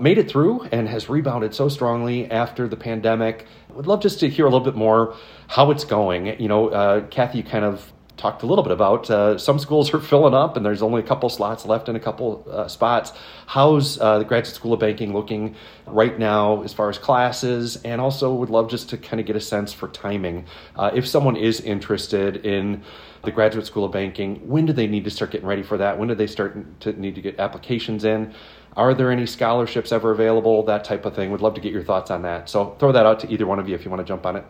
made 0.00 0.18
it 0.18 0.28
through 0.28 0.62
and 0.72 0.88
has 0.88 1.08
rebounded 1.08 1.54
so 1.54 1.68
strongly 1.68 2.30
after 2.30 2.68
the 2.68 2.76
pandemic. 2.76 3.46
I 3.70 3.72
would 3.74 3.86
love 3.86 4.02
just 4.02 4.20
to 4.20 4.28
hear 4.28 4.46
a 4.46 4.50
little 4.50 4.64
bit 4.64 4.74
more 4.74 5.14
how 5.48 5.70
it's 5.70 5.84
going. 5.84 6.40
You 6.40 6.48
know, 6.48 6.68
uh, 6.68 7.06
Kathy, 7.08 7.38
you 7.38 7.44
kind 7.44 7.64
of 7.64 7.92
talked 8.16 8.42
a 8.42 8.46
little 8.46 8.62
bit 8.62 8.72
about. 8.72 9.10
Uh, 9.10 9.36
some 9.38 9.58
schools 9.58 9.92
are 9.92 10.00
filling 10.12 10.34
up, 10.34 10.56
and 10.56 10.64
there's 10.64 10.82
only 10.82 11.00
a 11.00 11.04
couple 11.04 11.28
slots 11.28 11.66
left 11.66 11.88
in 11.88 11.96
a 11.96 12.00
couple 12.00 12.46
uh, 12.50 12.68
spots. 12.68 13.12
How's 13.46 14.00
uh, 14.00 14.18
the 14.18 14.24
Graduate 14.24 14.54
School 14.54 14.72
of 14.72 14.80
Banking 14.80 15.12
looking 15.12 15.54
right 15.86 16.18
now 16.18 16.62
as 16.62 16.72
far 16.72 16.88
as 16.88 16.98
classes? 16.98 17.76
And 17.84 18.00
also, 18.00 18.34
would 18.34 18.50
love 18.50 18.70
just 18.70 18.88
to 18.90 18.98
kind 18.98 19.20
of 19.20 19.26
get 19.26 19.36
a 19.36 19.40
sense 19.40 19.72
for 19.72 19.88
timing. 19.88 20.46
Uh, 20.76 20.90
if 20.94 21.06
someone 21.06 21.36
is 21.36 21.60
interested 21.60 22.44
in 22.44 22.82
the 23.24 23.30
Graduate 23.30 23.66
School 23.66 23.84
of 23.84 23.92
Banking, 23.92 24.46
when 24.46 24.66
do 24.66 24.72
they 24.72 24.86
need 24.86 25.04
to 25.04 25.10
start 25.10 25.30
getting 25.30 25.46
ready 25.46 25.62
for 25.62 25.78
that? 25.78 25.98
When 25.98 26.08
do 26.08 26.14
they 26.14 26.26
start 26.26 26.80
to 26.80 26.92
need 26.92 27.14
to 27.14 27.22
get 27.22 27.38
applications 27.38 28.04
in? 28.04 28.34
Are 28.76 28.94
there 28.94 29.10
any 29.10 29.26
scholarships 29.26 29.92
ever 29.92 30.10
available? 30.10 30.64
That 30.64 30.84
type 30.84 31.04
of 31.04 31.14
thing. 31.14 31.30
Would 31.30 31.40
love 31.40 31.54
to 31.54 31.60
get 31.60 31.72
your 31.72 31.84
thoughts 31.84 32.10
on 32.10 32.22
that. 32.22 32.48
So 32.48 32.76
throw 32.78 32.92
that 32.92 33.06
out 33.06 33.20
to 33.20 33.30
either 33.30 33.46
one 33.46 33.58
of 33.58 33.68
you 33.68 33.74
if 33.74 33.84
you 33.84 33.90
want 33.90 34.00
to 34.00 34.04
jump 34.04 34.26
on 34.26 34.36
it. 34.36 34.44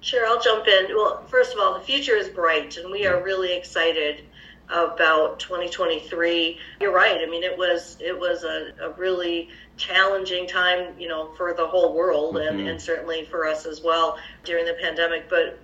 Sure, 0.00 0.26
I'll 0.26 0.40
jump 0.40 0.66
in. 0.66 0.86
Well, 0.94 1.24
first 1.28 1.52
of 1.52 1.60
all, 1.60 1.74
the 1.74 1.84
future 1.84 2.16
is 2.16 2.28
bright, 2.28 2.76
and 2.76 2.90
we 2.90 3.06
are 3.06 3.22
really 3.22 3.56
excited 3.56 4.24
about 4.68 5.38
2023. 5.38 6.58
You're 6.80 6.92
right. 6.92 7.18
I 7.20 7.26
mean, 7.26 7.42
it 7.42 7.56
was 7.56 7.96
it 8.00 8.18
was 8.18 8.44
a, 8.44 8.72
a 8.80 8.90
really 8.90 9.48
challenging 9.76 10.46
time, 10.46 10.94
you 10.98 11.08
know, 11.08 11.32
for 11.36 11.54
the 11.54 11.66
whole 11.66 11.94
world 11.94 12.34
mm-hmm. 12.34 12.58
and, 12.58 12.68
and 12.68 12.80
certainly 12.80 13.24
for 13.24 13.46
us 13.46 13.66
as 13.66 13.80
well 13.82 14.18
during 14.44 14.64
the 14.64 14.74
pandemic. 14.80 15.28
But 15.28 15.58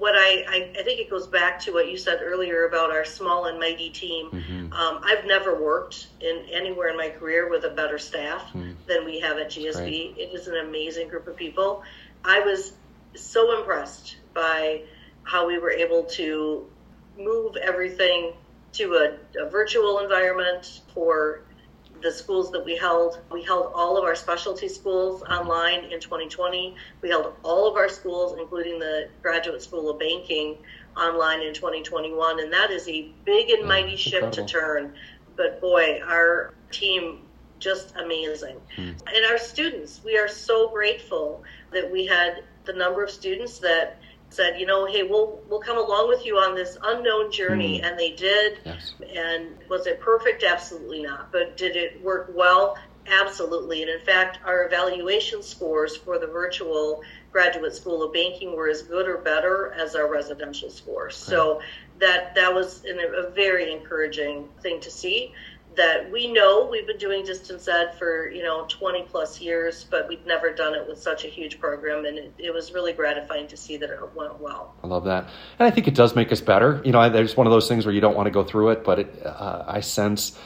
what 0.00 0.14
I, 0.16 0.44
I, 0.48 0.80
I, 0.80 0.82
think 0.82 0.98
it 0.98 1.10
goes 1.10 1.26
back 1.26 1.60
to 1.60 1.72
what 1.72 1.90
you 1.90 1.98
said 1.98 2.20
earlier 2.22 2.66
about 2.66 2.90
our 2.90 3.04
small 3.04 3.44
and 3.44 3.60
mighty 3.60 3.90
team. 3.90 4.30
Mm-hmm. 4.30 4.72
Um, 4.72 5.00
I've 5.04 5.26
never 5.26 5.62
worked 5.62 6.06
in 6.22 6.46
anywhere 6.50 6.88
in 6.88 6.96
my 6.96 7.10
career 7.10 7.50
with 7.50 7.64
a 7.64 7.68
better 7.68 7.98
staff 7.98 8.46
mm-hmm. 8.46 8.72
than 8.86 9.04
we 9.04 9.20
have 9.20 9.36
at 9.36 9.50
GSB. 9.50 9.76
Right. 9.76 10.14
It 10.18 10.34
is 10.34 10.48
an 10.48 10.56
amazing 10.56 11.08
group 11.08 11.28
of 11.28 11.36
people. 11.36 11.82
I 12.24 12.40
was 12.40 12.72
so 13.14 13.58
impressed 13.58 14.16
by 14.32 14.84
how 15.24 15.46
we 15.46 15.58
were 15.58 15.70
able 15.70 16.04
to 16.04 16.66
move 17.18 17.56
everything 17.56 18.32
to 18.72 18.94
a, 18.94 19.44
a 19.46 19.50
virtual 19.50 19.98
environment 19.98 20.80
for 20.94 21.42
the 22.02 22.12
schools 22.12 22.50
that 22.52 22.64
we 22.64 22.76
held. 22.76 23.20
We 23.30 23.42
held 23.42 23.72
all 23.74 23.96
of 23.96 24.04
our 24.04 24.14
specialty 24.14 24.68
schools 24.68 25.22
online 25.22 25.84
in 25.84 26.00
2020. 26.00 26.74
We 27.02 27.08
held 27.08 27.34
all 27.42 27.68
of 27.68 27.76
our 27.76 27.88
schools, 27.88 28.36
including 28.38 28.78
the 28.78 29.08
Graduate 29.22 29.62
School 29.62 29.90
of 29.90 29.98
Banking, 29.98 30.58
online 30.96 31.42
in 31.42 31.54
2021. 31.54 32.40
And 32.40 32.52
that 32.52 32.70
is 32.70 32.88
a 32.88 33.12
big 33.24 33.50
and 33.50 33.66
mighty 33.66 33.96
ship 33.96 34.32
to 34.32 34.44
turn. 34.44 34.94
But 35.36 35.60
boy, 35.60 36.00
our 36.04 36.54
team 36.70 37.22
just 37.58 37.94
amazing. 37.96 38.56
Hmm. 38.74 38.92
And 39.06 39.26
our 39.30 39.38
students, 39.38 40.00
we 40.04 40.16
are 40.18 40.28
so 40.28 40.70
grateful 40.70 41.44
that 41.72 41.90
we 41.90 42.06
had 42.06 42.44
the 42.64 42.72
number 42.72 43.04
of 43.04 43.10
students 43.10 43.58
that 43.58 43.98
said, 44.30 44.58
you 44.58 44.66
know, 44.66 44.86
hey, 44.86 45.02
we'll 45.02 45.40
we'll 45.48 45.60
come 45.60 45.76
along 45.76 46.08
with 46.08 46.24
you 46.24 46.36
on 46.36 46.54
this 46.54 46.78
unknown 46.82 47.30
journey, 47.30 47.80
mm. 47.80 47.84
and 47.86 47.98
they 47.98 48.12
did. 48.12 48.58
Yes. 48.64 48.94
And 49.14 49.48
was 49.68 49.86
it 49.86 50.00
perfect? 50.00 50.44
Absolutely 50.44 51.02
not. 51.02 51.30
But 51.32 51.56
did 51.56 51.76
it 51.76 52.02
work 52.02 52.32
well? 52.34 52.78
Absolutely. 53.06 53.82
And 53.82 53.90
in 53.90 54.00
fact, 54.00 54.38
our 54.44 54.66
evaluation 54.66 55.42
scores 55.42 55.96
for 55.96 56.18
the 56.18 56.26
virtual 56.26 57.02
graduate 57.32 57.74
school 57.74 58.02
of 58.02 58.12
banking 58.12 58.54
were 58.54 58.68
as 58.68 58.82
good 58.82 59.08
or 59.08 59.18
better 59.18 59.72
as 59.72 59.94
our 59.94 60.10
residential 60.10 60.70
scores. 60.70 61.16
So 61.16 61.60
that 61.98 62.34
that 62.34 62.54
was 62.54 62.84
an, 62.84 62.98
a 63.00 63.30
very 63.30 63.72
encouraging 63.72 64.48
thing 64.62 64.80
to 64.80 64.90
see 64.90 65.32
that 65.76 66.10
we 66.10 66.32
know 66.32 66.68
we've 66.70 66.86
been 66.86 66.98
doing 66.98 67.24
distance 67.24 67.68
ed 67.68 67.94
for 67.98 68.28
you 68.30 68.42
know 68.42 68.66
20 68.68 69.02
plus 69.04 69.40
years 69.40 69.86
but 69.90 70.08
we've 70.08 70.24
never 70.26 70.52
done 70.52 70.74
it 70.74 70.86
with 70.86 70.98
such 70.98 71.24
a 71.24 71.28
huge 71.28 71.60
program 71.60 72.04
and 72.04 72.18
it, 72.18 72.34
it, 72.38 72.52
was 72.52 72.72
really 72.72 72.92
gratifying 72.92 73.46
to 73.46 73.56
see 73.56 73.76
that 73.76 73.90
it 73.90 73.98
went 74.14 74.38
well. 74.40 74.74
I 74.82 74.86
love 74.88 75.04
that. 75.04 75.28
And 75.58 75.66
i 75.66 75.70
think 75.70 75.86
it 75.86 75.94
does 75.94 76.16
make 76.16 76.32
us 76.32 76.40
better. 76.40 76.80
You 76.84 76.92
know 76.92 77.08
there's 77.08 77.36
one 77.36 77.46
of 77.46 77.52
those 77.52 77.68
things 77.68 77.86
where 77.86 77.94
you 77.94 78.00
don't 78.00 78.16
want 78.16 78.26
to 78.26 78.30
go 78.30 78.44
through 78.44 78.70
it 78.70 78.84
but 78.84 79.00
it, 79.00 79.26
uh, 79.26 79.64
i 79.66 79.80
sense 79.80 80.38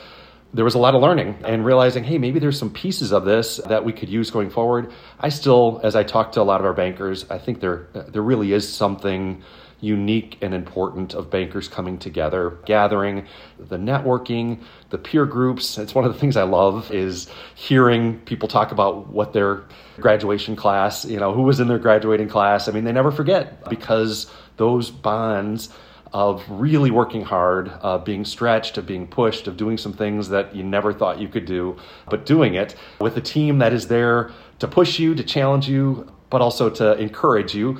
there 0.53 0.63
was 0.63 0.75
a 0.75 0.79
lot 0.79 0.95
of 0.95 1.01
learning 1.01 1.37
and 1.43 1.65
realizing 1.65 2.03
hey 2.03 2.17
maybe 2.17 2.39
there's 2.39 2.57
some 2.57 2.69
pieces 2.69 3.11
of 3.11 3.25
this 3.25 3.57
that 3.67 3.83
we 3.83 3.91
could 3.91 4.09
use 4.09 4.31
going 4.31 4.49
forward. 4.49 4.91
I 5.19 5.29
still 5.29 5.81
as 5.83 5.95
i 5.95 6.03
talk 6.03 6.31
to 6.33 6.41
a 6.41 6.43
lot 6.43 6.59
of 6.59 6.65
our 6.65 6.73
bankers 6.73 7.29
i 7.31 7.39
think 7.39 7.59
there 7.59 7.87
there 7.93 8.21
really 8.21 8.53
is 8.53 8.71
something 8.71 9.41
unique 9.85 10.37
and 10.41 10.53
important 10.53 11.13
of 11.13 11.29
bankers 11.29 11.67
coming 11.67 11.97
together, 11.97 12.57
gathering, 12.65 13.25
the 13.59 13.77
networking, 13.77 14.59
the 14.89 14.97
peer 14.97 15.25
groups. 15.25 15.77
It's 15.77 15.93
one 15.93 16.05
of 16.05 16.13
the 16.13 16.19
things 16.19 16.35
I 16.35 16.43
love 16.43 16.91
is 16.91 17.27
hearing 17.53 18.19
people 18.21 18.47
talk 18.47 18.71
about 18.71 19.07
what 19.07 19.31
their 19.31 19.63
graduation 19.99 20.55
class, 20.55 21.05
you 21.05 21.19
know, 21.19 21.33
who 21.33 21.43
was 21.43 21.59
in 21.59 21.67
their 21.67 21.79
graduating 21.79 22.27
class. 22.27 22.67
I 22.67 22.71
mean, 22.71 22.83
they 22.83 22.91
never 22.91 23.11
forget 23.11 23.69
because 23.69 24.31
those 24.57 24.89
bonds 24.89 25.69
of 26.11 26.43
really 26.49 26.91
working 26.91 27.21
hard, 27.21 27.71
uh, 27.81 27.97
being 27.97 28.25
stretched, 28.25 28.77
of 28.77 28.87
being 28.87 29.05
pushed, 29.05 29.47
of 29.47 29.57
doing 29.57 29.77
some 29.77 29.93
things 29.93 30.29
that 30.29 30.55
you 30.55 30.63
never 30.63 30.93
thought 30.93 31.19
you 31.19 31.27
could 31.27 31.45
do, 31.45 31.77
but 32.09 32.25
doing 32.25 32.55
it 32.55 32.75
with 32.99 33.17
a 33.17 33.21
team 33.21 33.59
that 33.59 33.73
is 33.73 33.87
there 33.87 34.31
to 34.59 34.67
push 34.67 34.97
you, 34.97 35.13
to 35.13 35.23
challenge 35.23 35.67
you, 35.67 36.09
but 36.29 36.41
also 36.41 36.69
to 36.69 36.97
encourage 36.97 37.53
you 37.53 37.77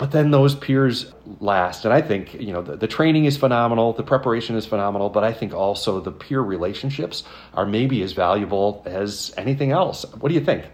but 0.00 0.12
then 0.12 0.30
those 0.30 0.54
peers 0.54 1.12
last. 1.40 1.84
And 1.84 1.92
i 1.92 2.00
think 2.00 2.32
you 2.32 2.52
know 2.52 2.62
the, 2.62 2.74
the, 2.76 2.88
training 2.88 3.26
is 3.26 3.36
phenomenal 3.36 3.92
the 3.92 4.02
preparation 4.02 4.56
is 4.56 4.64
phenomenal 4.64 5.10
but 5.10 5.22
i 5.22 5.32
think 5.32 5.52
also 5.52 6.00
the 6.00 6.10
peer 6.10 6.40
relationships 6.40 7.22
are 7.52 7.66
maybe 7.66 8.02
as 8.02 8.12
valuable 8.12 8.82
as 8.86 9.32
anything 9.36 9.70
else. 9.70 10.06
What 10.18 10.30
do 10.30 10.34
you 10.34 10.44
think? 10.44 10.64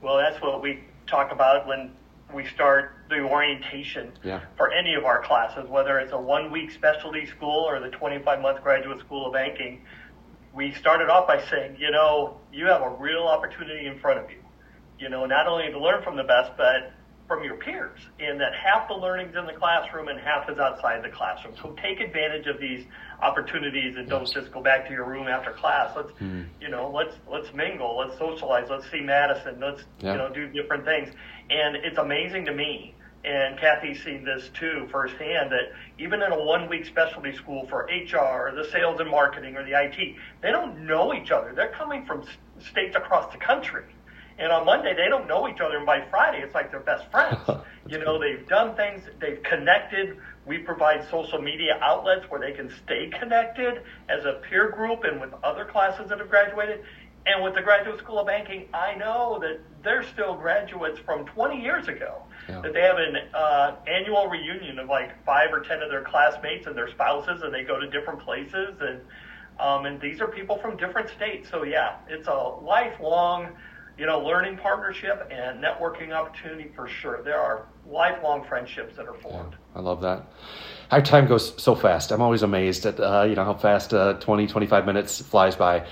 Well 0.00 0.16
that's 0.16 0.40
what 0.40 0.62
we 0.62 0.80
talk 1.06 1.30
about 1.30 1.66
when 1.66 1.92
we 2.34 2.46
start 2.46 2.94
the 3.10 3.20
orientation 3.20 4.12
yeah. 4.24 4.40
for 4.56 4.72
any 4.72 4.94
of 4.94 5.04
our 5.04 5.22
classes 5.22 5.68
whether 5.68 5.98
it's 5.98 6.12
a 6.12 6.20
one 6.20 6.50
week 6.50 6.70
specialty 6.70 7.26
school 7.26 7.68
or 7.68 7.80
the 7.80 7.90
25 7.90 8.40
month 8.40 8.62
graduate 8.62 8.98
school 9.00 9.26
of 9.26 9.34
banking. 9.34 9.82
We 10.54 10.72
started 10.72 11.10
off 11.10 11.26
by 11.26 11.44
saying 11.50 11.76
you 11.78 11.90
know 11.90 12.38
you 12.50 12.64
have 12.64 12.80
a 12.80 12.90
real 12.90 13.24
opportunity 13.24 13.86
in 13.86 13.98
front 13.98 14.20
of 14.20 14.30
you. 14.30 14.42
You 14.98 15.10
know 15.10 15.26
not 15.26 15.46
only 15.46 15.70
to 15.70 15.78
learn 15.78 16.02
from 16.02 16.16
the 16.16 16.24
best 16.24 16.52
but 16.56 16.94
from 17.30 17.44
your 17.44 17.54
peers, 17.54 18.00
and 18.18 18.40
that 18.40 18.50
half 18.56 18.88
the 18.88 18.94
learning's 18.94 19.36
in 19.36 19.46
the 19.46 19.52
classroom 19.52 20.08
and 20.08 20.18
half 20.18 20.50
is 20.50 20.58
outside 20.58 21.00
the 21.04 21.08
classroom. 21.08 21.54
So 21.62 21.76
take 21.80 22.00
advantage 22.00 22.48
of 22.48 22.58
these 22.58 22.84
opportunities 23.22 23.94
and 23.96 24.08
don't 24.08 24.26
just 24.26 24.50
go 24.50 24.60
back 24.60 24.88
to 24.88 24.92
your 24.92 25.04
room 25.04 25.28
after 25.28 25.52
class. 25.52 25.92
Let's, 25.94 26.10
mm. 26.20 26.48
you 26.60 26.68
know, 26.68 26.90
let's 26.92 27.14
let's 27.30 27.54
mingle, 27.54 27.96
let's 27.98 28.18
socialize, 28.18 28.66
let's 28.68 28.90
see 28.90 29.00
Madison, 29.00 29.60
let's 29.60 29.84
you 30.00 30.08
know 30.08 30.28
do 30.34 30.48
different 30.48 30.84
things. 30.84 31.10
And 31.50 31.76
it's 31.76 31.98
amazing 31.98 32.46
to 32.46 32.52
me, 32.52 32.96
and 33.24 33.56
Kathy's 33.60 34.02
seen 34.02 34.24
this 34.24 34.50
too 34.52 34.88
firsthand 34.90 35.52
that 35.52 35.70
even 36.00 36.22
in 36.22 36.32
a 36.32 36.44
one 36.44 36.68
week 36.68 36.84
specialty 36.84 37.32
school 37.36 37.64
for 37.68 37.88
HR 37.88 38.48
or 38.48 38.52
the 38.56 38.68
sales 38.72 38.98
and 38.98 39.08
marketing 39.08 39.54
or 39.54 39.64
the 39.64 39.80
IT, 39.80 40.16
they 40.42 40.50
don't 40.50 40.84
know 40.84 41.14
each 41.14 41.30
other. 41.30 41.52
They're 41.54 41.74
coming 41.78 42.04
from 42.04 42.24
states 42.58 42.96
across 42.96 43.32
the 43.32 43.38
country 43.38 43.84
and 44.40 44.50
on 44.50 44.64
Monday, 44.64 44.94
they 44.94 45.08
don't 45.08 45.28
know 45.28 45.46
each 45.48 45.60
other. 45.60 45.76
And 45.76 45.86
by 45.86 46.00
Friday, 46.08 46.42
it's 46.42 46.54
like 46.54 46.70
they're 46.70 46.80
best 46.80 47.10
friends. 47.10 47.38
you 47.86 47.98
know, 47.98 48.18
they've 48.18 48.48
done 48.48 48.74
things, 48.74 49.02
they've 49.20 49.42
connected. 49.42 50.16
We 50.46 50.58
provide 50.58 51.06
social 51.10 51.40
media 51.40 51.78
outlets 51.82 52.24
where 52.30 52.40
they 52.40 52.52
can 52.52 52.72
stay 52.84 53.10
connected 53.20 53.82
as 54.08 54.24
a 54.24 54.40
peer 54.48 54.70
group 54.70 55.04
and 55.04 55.20
with 55.20 55.32
other 55.44 55.66
classes 55.66 56.08
that 56.08 56.18
have 56.18 56.30
graduated. 56.30 56.82
And 57.26 57.44
with 57.44 57.54
the 57.54 57.60
Graduate 57.60 57.98
School 57.98 58.18
of 58.18 58.26
Banking, 58.26 58.66
I 58.72 58.94
know 58.94 59.38
that 59.42 59.60
they're 59.84 60.02
still 60.02 60.34
graduates 60.34 60.98
from 61.00 61.26
20 61.26 61.60
years 61.60 61.86
ago. 61.86 62.22
Yeah. 62.48 62.62
That 62.62 62.72
they 62.72 62.80
have 62.80 62.96
an 62.96 63.16
uh, 63.34 63.76
annual 63.86 64.26
reunion 64.26 64.78
of 64.78 64.88
like 64.88 65.22
five 65.26 65.52
or 65.52 65.60
ten 65.60 65.82
of 65.82 65.90
their 65.90 66.02
classmates 66.02 66.66
and 66.66 66.74
their 66.74 66.90
spouses, 66.90 67.42
and 67.42 67.52
they 67.52 67.62
go 67.62 67.78
to 67.78 67.88
different 67.90 68.20
places. 68.20 68.74
And 68.80 69.02
um, 69.60 69.84
and 69.84 70.00
these 70.00 70.22
are 70.22 70.26
people 70.26 70.56
from 70.56 70.78
different 70.78 71.10
states. 71.10 71.50
So 71.50 71.62
yeah, 71.64 71.98
it's 72.08 72.26
a 72.26 72.32
lifelong 72.62 73.50
you 74.00 74.06
know, 74.06 74.18
learning 74.18 74.56
partnership 74.56 75.30
and 75.30 75.62
networking 75.62 76.10
opportunity 76.10 76.70
for 76.74 76.88
sure. 76.88 77.20
There 77.22 77.38
are 77.38 77.66
lifelong 77.86 78.42
friendships 78.48 78.96
that 78.96 79.06
are 79.06 79.12
formed. 79.12 79.52
Yeah, 79.52 79.78
I 79.78 79.80
love 79.82 80.00
that. 80.00 80.24
Our 80.90 81.02
time 81.02 81.26
goes 81.26 81.52
so 81.62 81.74
fast. 81.74 82.10
I'm 82.10 82.22
always 82.22 82.42
amazed 82.42 82.86
at, 82.86 82.98
uh, 82.98 83.26
you 83.28 83.34
know, 83.34 83.44
how 83.44 83.52
fast 83.52 83.92
uh, 83.92 84.14
20, 84.14 84.46
25 84.46 84.86
minutes 84.86 85.20
flies 85.20 85.54
by. 85.54 85.86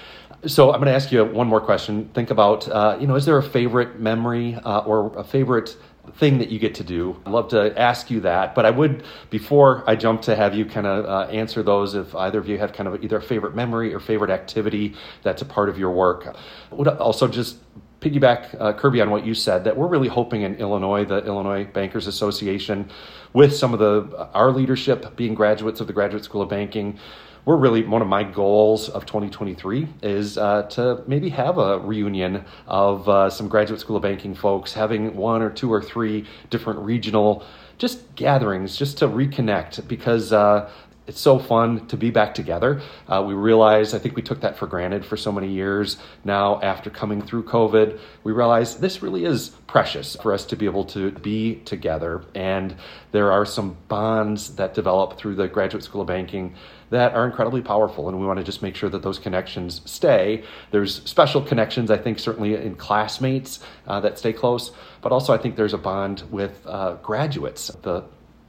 So 0.46 0.72
I'm 0.72 0.80
going 0.80 0.86
to 0.86 0.94
ask 0.94 1.12
you 1.12 1.22
one 1.22 1.48
more 1.48 1.60
question. 1.60 2.08
Think 2.14 2.30
about, 2.30 2.66
uh, 2.66 2.96
you 2.98 3.06
know, 3.06 3.14
is 3.14 3.26
there 3.26 3.36
a 3.36 3.42
favorite 3.42 4.00
memory 4.00 4.54
uh, 4.54 4.78
or 4.80 5.14
a 5.14 5.22
favorite 5.22 5.76
thing 6.14 6.38
that 6.38 6.48
you 6.48 6.58
get 6.58 6.74
to 6.76 6.84
do. 6.84 7.20
I'd 7.26 7.32
love 7.32 7.48
to 7.48 7.78
ask 7.78 8.10
you 8.10 8.20
that, 8.20 8.54
but 8.54 8.64
I 8.64 8.70
would, 8.70 9.04
before 9.28 9.84
I 9.86 9.94
jump 9.94 10.22
to 10.22 10.34
have 10.34 10.54
you 10.54 10.64
kind 10.64 10.86
of 10.86 11.04
uh, 11.04 11.30
answer 11.30 11.62
those, 11.62 11.94
if 11.94 12.14
either 12.14 12.38
of 12.38 12.48
you 12.48 12.56
have 12.56 12.72
kind 12.72 12.88
of 12.88 13.04
either 13.04 13.18
a 13.18 13.22
favorite 13.22 13.54
memory 13.54 13.92
or 13.92 14.00
favorite 14.00 14.30
activity 14.30 14.94
that's 15.22 15.42
a 15.42 15.44
part 15.44 15.68
of 15.68 15.78
your 15.78 15.90
work, 15.90 16.34
I 16.72 16.74
would 16.74 16.88
also 16.88 17.28
just 17.28 17.58
piggyback, 18.00 18.60
uh, 18.60 18.72
Kirby, 18.72 19.00
on 19.00 19.10
what 19.10 19.26
you 19.26 19.34
said, 19.34 19.64
that 19.64 19.76
we're 19.76 19.86
really 19.86 20.08
hoping 20.08 20.42
in 20.42 20.54
Illinois, 20.56 21.04
the 21.04 21.24
Illinois 21.24 21.64
Bankers 21.64 22.06
Association, 22.06 22.88
with 23.32 23.54
some 23.54 23.72
of 23.72 23.78
the 23.78 24.28
our 24.34 24.50
leadership 24.50 25.16
being 25.16 25.34
graduates 25.34 25.80
of 25.80 25.86
the 25.86 25.92
Graduate 25.92 26.24
School 26.24 26.42
of 26.42 26.48
Banking, 26.48 26.98
we're 27.44 27.56
really 27.56 27.82
one 27.82 28.02
of 28.02 28.08
my 28.08 28.22
goals 28.22 28.88
of 28.90 29.06
2023 29.06 29.88
is 30.02 30.36
uh, 30.36 30.64
to 30.64 31.02
maybe 31.06 31.30
have 31.30 31.56
a 31.58 31.78
reunion 31.78 32.44
of 32.66 33.08
uh, 33.08 33.30
some 33.30 33.48
Graduate 33.48 33.80
School 33.80 33.96
of 33.96 34.02
Banking 34.02 34.34
folks, 34.34 34.72
having 34.72 35.16
one 35.16 35.40
or 35.40 35.50
two 35.50 35.72
or 35.72 35.82
three 35.82 36.26
different 36.50 36.80
regional 36.80 37.44
just 37.78 38.14
gatherings 38.16 38.76
just 38.76 38.98
to 38.98 39.08
reconnect 39.08 39.86
because 39.88 40.32
uh, 40.32 40.70
it's 41.08 41.20
so 41.20 41.38
fun 41.38 41.86
to 41.86 41.96
be 41.96 42.10
back 42.10 42.34
together. 42.34 42.82
Uh, 43.08 43.24
we 43.26 43.32
realize, 43.32 43.94
I 43.94 43.98
think 43.98 44.14
we 44.14 44.20
took 44.20 44.42
that 44.42 44.58
for 44.58 44.66
granted 44.66 45.06
for 45.06 45.16
so 45.16 45.32
many 45.32 45.48
years. 45.48 45.96
Now, 46.22 46.60
after 46.60 46.90
coming 46.90 47.22
through 47.22 47.44
COVID, 47.44 47.98
we 48.24 48.32
realize 48.32 48.76
this 48.76 49.02
really 49.02 49.24
is 49.24 49.48
precious 49.66 50.16
for 50.16 50.34
us 50.34 50.44
to 50.46 50.56
be 50.56 50.66
able 50.66 50.84
to 50.84 51.10
be 51.12 51.56
together. 51.64 52.22
And 52.34 52.76
there 53.10 53.32
are 53.32 53.46
some 53.46 53.78
bonds 53.88 54.56
that 54.56 54.74
develop 54.74 55.16
through 55.16 55.36
the 55.36 55.48
Graduate 55.48 55.82
School 55.82 56.02
of 56.02 56.06
Banking 56.06 56.54
that 56.90 57.14
are 57.14 57.24
incredibly 57.24 57.62
powerful. 57.62 58.08
And 58.10 58.20
we 58.20 58.26
want 58.26 58.38
to 58.38 58.44
just 58.44 58.62
make 58.62 58.76
sure 58.76 58.90
that 58.90 59.02
those 59.02 59.18
connections 59.18 59.80
stay. 59.86 60.44
There's 60.72 61.02
special 61.04 61.40
connections, 61.40 61.90
I 61.90 61.96
think, 61.96 62.18
certainly 62.18 62.54
in 62.54 62.74
classmates 62.74 63.60
uh, 63.86 64.00
that 64.00 64.18
stay 64.18 64.34
close, 64.34 64.72
but 65.00 65.10
also 65.10 65.32
I 65.32 65.38
think 65.38 65.56
there's 65.56 65.74
a 65.74 65.78
bond 65.78 66.22
with 66.30 66.60
uh, 66.66 66.94
graduates. 67.02 67.68
The 67.82 68.04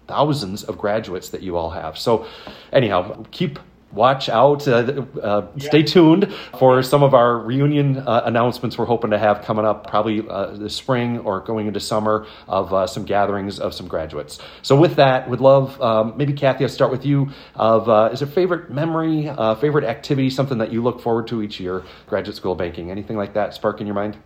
thousands 0.10 0.63
of 0.63 0.78
graduates 0.78 1.30
that 1.30 1.41
you 1.41 1.56
all 1.56 1.69
have. 1.69 1.98
So, 1.98 2.26
anyhow, 2.74 3.24
keep 3.32 3.60
watch 3.91 4.30
out, 4.30 4.67
uh, 4.67 5.04
uh, 5.22 5.48
yeah. 5.56 5.67
stay 5.67 5.82
tuned 5.82 6.32
for 6.60 6.84
some 6.84 7.02
of 7.02 7.15
our 7.15 7.39
reunion 7.39 7.98
uh, 7.98 8.22
announcements 8.26 8.78
we're 8.78 8.86
hoping 8.86 9.10
to 9.10 9.17
have 9.17 9.41
coming 9.43 9.65
up 9.65 9.88
probably 9.88 10.24
uh, 10.30 10.52
this 10.52 10.76
spring 10.76 11.17
or 11.19 11.39
going 11.39 11.65
into 11.65 11.80
summer 11.80 12.28
of 12.48 12.72
uh, 12.72 12.86
some 12.86 13.04
gatherings 13.04 13.60
of 13.60 13.74
some 13.74 13.88
graduates. 13.88 14.39
So, 14.63 14.76
with 14.76 14.95
that, 14.95 15.30
would 15.30 15.41
love 15.41 15.80
um, 15.82 16.13
maybe 16.17 16.34
Kathy, 16.34 16.65
I'll 16.65 16.69
start 16.69 16.91
with 16.91 17.06
you. 17.06 17.30
Of 17.56 17.88
uh, 17.88 18.10
Is 18.12 18.19
there 18.19 18.28
favorite 18.28 18.72
memory, 18.72 19.32
favorite 19.62 19.86
activity, 19.86 20.30
something 20.30 20.58
that 20.58 20.74
you 20.74 20.84
look 20.84 21.00
forward 21.00 21.28
to 21.28 21.41
each 21.41 21.60
year, 21.60 21.84
graduate 22.08 22.36
school 22.36 22.56
banking? 22.56 22.91
Anything 22.91 23.15
like 23.15 23.34
that 23.36 23.54
spark 23.54 23.80
in 23.80 23.88
your 23.88 23.95
mind? 23.95 24.17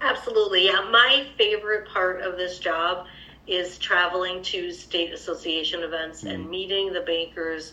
Absolutely. 0.00 0.66
Yeah, 0.66 0.88
my 0.90 1.26
favorite 1.36 1.88
part 1.88 2.20
of 2.22 2.36
this 2.36 2.58
job 2.58 3.06
is 3.48 3.78
traveling 3.78 4.42
to 4.42 4.70
state 4.70 5.12
association 5.12 5.82
events 5.82 6.22
mm. 6.22 6.34
and 6.34 6.48
meeting 6.48 6.92
the 6.92 7.00
bankers 7.00 7.72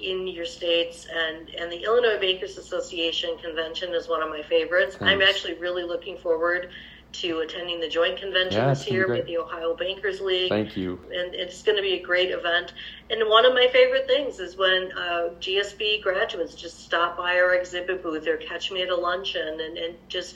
in 0.00 0.26
your 0.26 0.44
states 0.44 1.06
and 1.12 1.48
and 1.50 1.72
the 1.72 1.82
Illinois 1.84 2.18
Bankers 2.20 2.58
Association 2.58 3.36
convention 3.38 3.94
is 3.94 4.08
one 4.08 4.22
of 4.22 4.28
my 4.28 4.42
favorites. 4.42 4.96
Thanks. 4.96 5.12
I'm 5.12 5.22
actually 5.22 5.54
really 5.54 5.84
looking 5.84 6.18
forward 6.18 6.70
to 7.12 7.38
attending 7.38 7.80
the 7.80 7.88
joint 7.88 8.18
convention 8.18 8.60
yeah, 8.60 8.68
this 8.68 8.90
year 8.90 9.08
with 9.08 9.26
the 9.26 9.38
Ohio 9.38 9.74
Bankers 9.74 10.20
League. 10.20 10.50
Thank 10.50 10.76
you. 10.76 11.00
And 11.04 11.34
it's 11.34 11.62
going 11.62 11.76
to 11.76 11.82
be 11.82 11.94
a 11.94 12.02
great 12.02 12.30
event. 12.30 12.74
And 13.08 13.26
one 13.28 13.46
of 13.46 13.54
my 13.54 13.68
favorite 13.72 14.06
things 14.06 14.38
is 14.38 14.56
when 14.56 14.92
uh, 14.92 15.30
GSB 15.40 16.02
graduates 16.02 16.54
just 16.54 16.80
stop 16.80 17.16
by 17.16 17.38
our 17.38 17.54
exhibit 17.54 18.02
booth 18.02 18.26
or 18.26 18.36
catch 18.36 18.70
me 18.70 18.82
at 18.82 18.90
a 18.90 18.96
luncheon 18.96 19.60
and, 19.60 19.78
and 19.78 19.94
just 20.08 20.34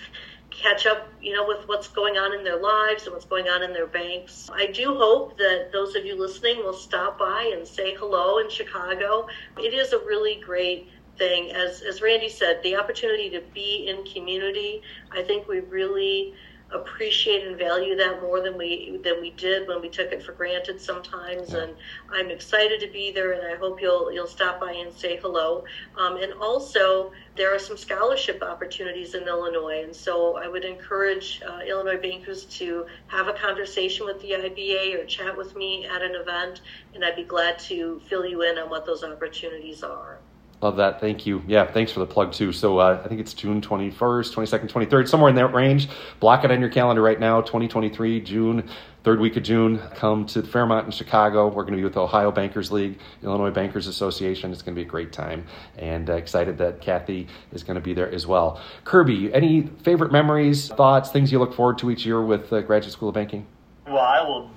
catch 0.61 0.87
up, 0.87 1.09
you 1.21 1.33
know, 1.33 1.47
with 1.47 1.67
what's 1.67 1.89
going 1.89 2.17
on 2.17 2.37
in 2.37 2.45
their 2.45 2.61
lives 2.61 3.05
and 3.05 3.13
what's 3.13 3.25
going 3.25 3.49
on 3.49 3.63
in 3.63 3.73
their 3.73 3.87
banks. 3.87 4.49
I 4.53 4.67
do 4.67 4.95
hope 4.95 5.39
that 5.39 5.71
those 5.73 5.97
of 5.97 6.05
you 6.05 6.19
listening 6.19 6.59
will 6.59 6.75
stop 6.75 7.19
by 7.19 7.53
and 7.57 7.67
say 7.67 7.95
hello 7.95 8.39
in 8.39 8.51
Chicago. 8.51 9.27
It 9.59 9.75
is 9.75 9.93
a 9.93 9.99
really 9.99 10.41
great 10.45 10.89
thing. 11.17 11.53
As 11.53 11.83
as 11.83 12.03
Randy 12.03 12.29
said, 12.29 12.63
the 12.63 12.77
opportunity 12.77 13.31
to 13.31 13.41
be 13.53 13.89
in 13.89 14.05
community, 14.05 14.83
I 15.13 15.23
think 15.23 15.49
we 15.49 15.61
really 15.61 16.35
appreciate 16.73 17.47
and 17.47 17.59
value 17.59 17.97
that 17.97 18.21
more 18.23 18.41
than 18.41 18.57
we 18.57 19.01
than 19.03 19.21
we 19.21 19.31
did 19.31 19.67
when 19.67 19.81
we 19.81 19.89
took 19.89 20.13
it 20.13 20.23
for 20.23 20.33
granted 20.33 20.81
sometimes. 20.81 21.53
Yeah. 21.53 21.65
And 21.65 21.75
I'm 22.11 22.31
excited 22.31 22.81
to 22.81 22.89
be 22.89 23.13
there, 23.13 23.33
and 23.33 23.47
I 23.47 23.57
hope 23.57 23.81
you'll 23.81 24.13
you'll 24.13 24.27
stop 24.27 24.61
by 24.61 24.73
and 24.73 24.93
say 24.93 25.17
hello. 25.17 25.65
Um, 25.97 26.17
and 26.17 26.33
also, 26.35 27.13
there 27.37 27.55
are 27.55 27.59
some 27.59 27.77
scholarship 27.77 28.43
opportunities 28.43 29.15
in 29.15 29.27
Illinois, 29.27 29.83
and 29.85 29.95
so 29.95 30.37
I 30.37 30.49
would 30.49 30.65
encourage 30.65 31.43
uh, 31.47 31.61
Illinois 31.67 32.01
bankers 32.01 32.45
to 32.59 32.87
have 33.09 33.29
a 33.29 33.33
conversation 33.33 34.07
with 34.07 34.21
the 34.21 34.33
IBA 34.33 35.01
or 35.01 35.05
chat 35.07 35.37
with 35.37 35.57
me 35.57 35.87
at 35.87 36.03
an 36.03 36.15
event, 36.15 36.61
and 36.95 37.05
I'd 37.05 37.17
be 37.17 37.25
glad 37.25 37.59
to 37.61 38.01
fill 38.09 38.27
you 38.27 38.43
in 38.43 38.59
on 38.59 38.71
what 38.71 38.87
those 38.87 39.03
opportunities 39.03 39.83
are. 39.83 40.19
Love 40.63 40.77
that. 40.77 41.01
Thank 41.01 41.25
you. 41.25 41.43
Yeah, 41.47 41.65
thanks 41.65 41.91
for 41.91 42.01
the 42.01 42.07
plug 42.07 42.33
too. 42.33 42.53
So 42.53 42.79
uh, 42.79 43.01
I 43.03 43.09
think 43.09 43.19
it's 43.19 43.33
June 43.33 43.63
21st, 43.63 44.35
22nd, 44.35 44.71
23rd, 44.71 45.09
somewhere 45.09 45.31
in 45.31 45.37
that 45.37 45.55
range. 45.55 45.89
Block 46.21 46.45
it 46.45 46.51
on 46.51 46.61
your 46.61 46.69
calendar 46.69 47.01
right 47.01 47.19
now, 47.19 47.41
2023, 47.41 48.21
June, 48.21 48.69
third 49.03 49.21
week 49.21 49.37
of 49.39 49.43
June. 49.43 49.79
Come 49.95 50.27
to 50.27 50.43
Fairmont 50.43 50.85
in 50.85 50.93
Chicago. 50.93 51.49
We're 51.49 51.63
going 51.63 51.73
to 51.73 51.79
be 51.79 51.85
with 51.85 51.95
the 51.95 52.03
Ohio 52.03 52.31
Bankers 52.31 52.71
League, 52.71 52.99
Illinois 53.23 53.51
Bankers 53.51 53.87
Association. 53.87 54.53
It's 54.53 54.61
going 54.61 54.75
to 54.75 54.79
be 54.79 54.87
a 54.87 54.91
great 54.91 55.15
time 55.15 55.47
and 55.79 56.11
uh, 56.11 56.15
excited 56.15 56.59
that 56.59 56.83
Kathy 56.83 57.27
is 57.53 57.63
going 57.63 57.77
to 57.77 57.81
be 57.81 57.95
there 57.95 58.13
as 58.13 58.27
well. 58.27 58.61
Kirby, 58.85 59.33
any 59.33 59.63
favorite 59.83 60.13
memories, 60.13 60.69
thoughts, 60.69 61.11
things 61.11 61.33
you 61.33 61.39
look 61.39 61.55
forward 61.55 61.79
to 61.79 61.91
each 61.91 62.05
year 62.05 62.21
with 62.23 62.53
uh, 62.53 62.61
Graduate 62.61 62.93
School 62.93 63.09
of 63.09 63.15
Banking? 63.15 63.47
Well, 63.87 63.97
I 63.97 64.21
will 64.23 64.51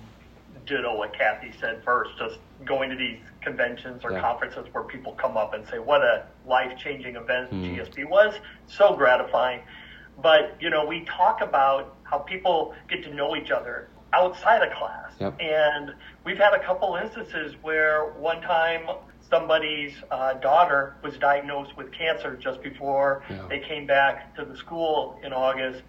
ditto 0.65 0.97
what 0.97 1.17
Kathy 1.17 1.51
said 1.59 1.83
first. 1.83 2.11
Just 2.17 2.39
going 2.65 2.89
to 2.89 2.95
these 2.95 3.19
conventions 3.41 4.03
or 4.03 4.11
yeah. 4.11 4.21
conferences 4.21 4.65
where 4.71 4.83
people 4.83 5.13
come 5.13 5.37
up 5.37 5.53
and 5.53 5.67
say 5.67 5.79
what 5.79 6.01
a 6.01 6.25
life 6.47 6.77
changing 6.77 7.15
event 7.15 7.51
mm. 7.51 7.77
GSB 7.77 8.09
was. 8.09 8.35
So 8.67 8.95
gratifying. 8.95 9.61
But, 10.21 10.55
you 10.59 10.69
know, 10.69 10.85
we 10.85 11.05
talk 11.05 11.41
about 11.41 11.95
how 12.03 12.19
people 12.19 12.73
get 12.89 13.03
to 13.03 13.13
know 13.13 13.35
each 13.35 13.51
other 13.51 13.89
outside 14.13 14.61
of 14.61 14.73
class. 14.77 15.11
Yep. 15.19 15.39
And 15.41 15.93
we've 16.23 16.37
had 16.37 16.53
a 16.53 16.63
couple 16.63 16.95
instances 16.95 17.55
where 17.61 18.11
one 18.11 18.41
time 18.41 18.87
somebody's 19.29 19.93
uh, 20.11 20.33
daughter 20.35 20.95
was 21.03 21.17
diagnosed 21.17 21.75
with 21.75 21.91
cancer 21.91 22.37
just 22.37 22.61
before 22.61 23.23
yeah. 23.29 23.45
they 23.49 23.59
came 23.59 23.87
back 23.87 24.35
to 24.35 24.45
the 24.45 24.55
school 24.55 25.19
in 25.23 25.33
August. 25.33 25.81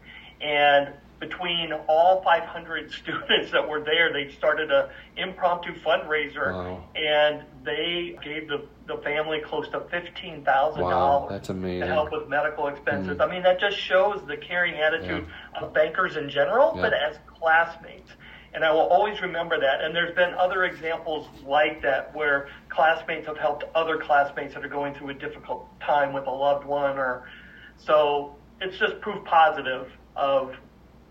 And 0.44 0.94
between 1.20 1.72
all 1.88 2.22
500 2.22 2.92
students 3.02 3.50
that 3.52 3.68
were 3.68 3.82
there, 3.82 4.12
they 4.12 4.32
started 4.32 4.70
a 4.70 4.90
impromptu 5.16 5.74
fundraiser, 5.80 6.52
wow. 6.52 6.84
and 6.94 7.44
they 7.64 8.18
gave 8.22 8.48
the, 8.48 8.66
the 8.86 8.98
family 9.02 9.40
close 9.40 9.68
to 9.68 9.80
fifteen 9.90 10.44
thousand 10.44 10.82
wow, 10.82 10.90
dollars. 10.90 11.30
That's 11.30 11.48
amazing. 11.48 11.80
To 11.80 11.86
help 11.86 12.12
with 12.12 12.28
medical 12.28 12.68
expenses. 12.68 13.16
Mm. 13.18 13.26
I 13.26 13.30
mean, 13.30 13.42
that 13.42 13.58
just 13.58 13.78
shows 13.78 14.20
the 14.26 14.36
caring 14.36 14.74
attitude 14.74 15.26
yeah. 15.26 15.60
of 15.60 15.72
bankers 15.72 16.16
in 16.16 16.28
general, 16.28 16.72
yeah. 16.76 16.82
but 16.82 16.92
as 16.92 17.18
classmates. 17.26 18.10
And 18.52 18.64
I 18.64 18.70
will 18.70 18.86
always 18.86 19.20
remember 19.20 19.58
that. 19.58 19.80
And 19.80 19.96
there's 19.96 20.14
been 20.14 20.32
other 20.34 20.62
examples 20.62 21.26
like 21.44 21.82
that 21.82 22.14
where 22.14 22.48
classmates 22.68 23.26
have 23.26 23.36
helped 23.36 23.64
other 23.74 23.98
classmates 23.98 24.54
that 24.54 24.64
are 24.64 24.68
going 24.68 24.94
through 24.94 25.08
a 25.08 25.14
difficult 25.14 25.66
time 25.80 26.12
with 26.12 26.28
a 26.28 26.30
loved 26.30 26.64
one, 26.64 26.96
or 26.96 27.28
so 27.76 28.36
it's 28.60 28.78
just 28.78 29.00
proof 29.00 29.24
positive 29.24 29.90
of 30.16 30.54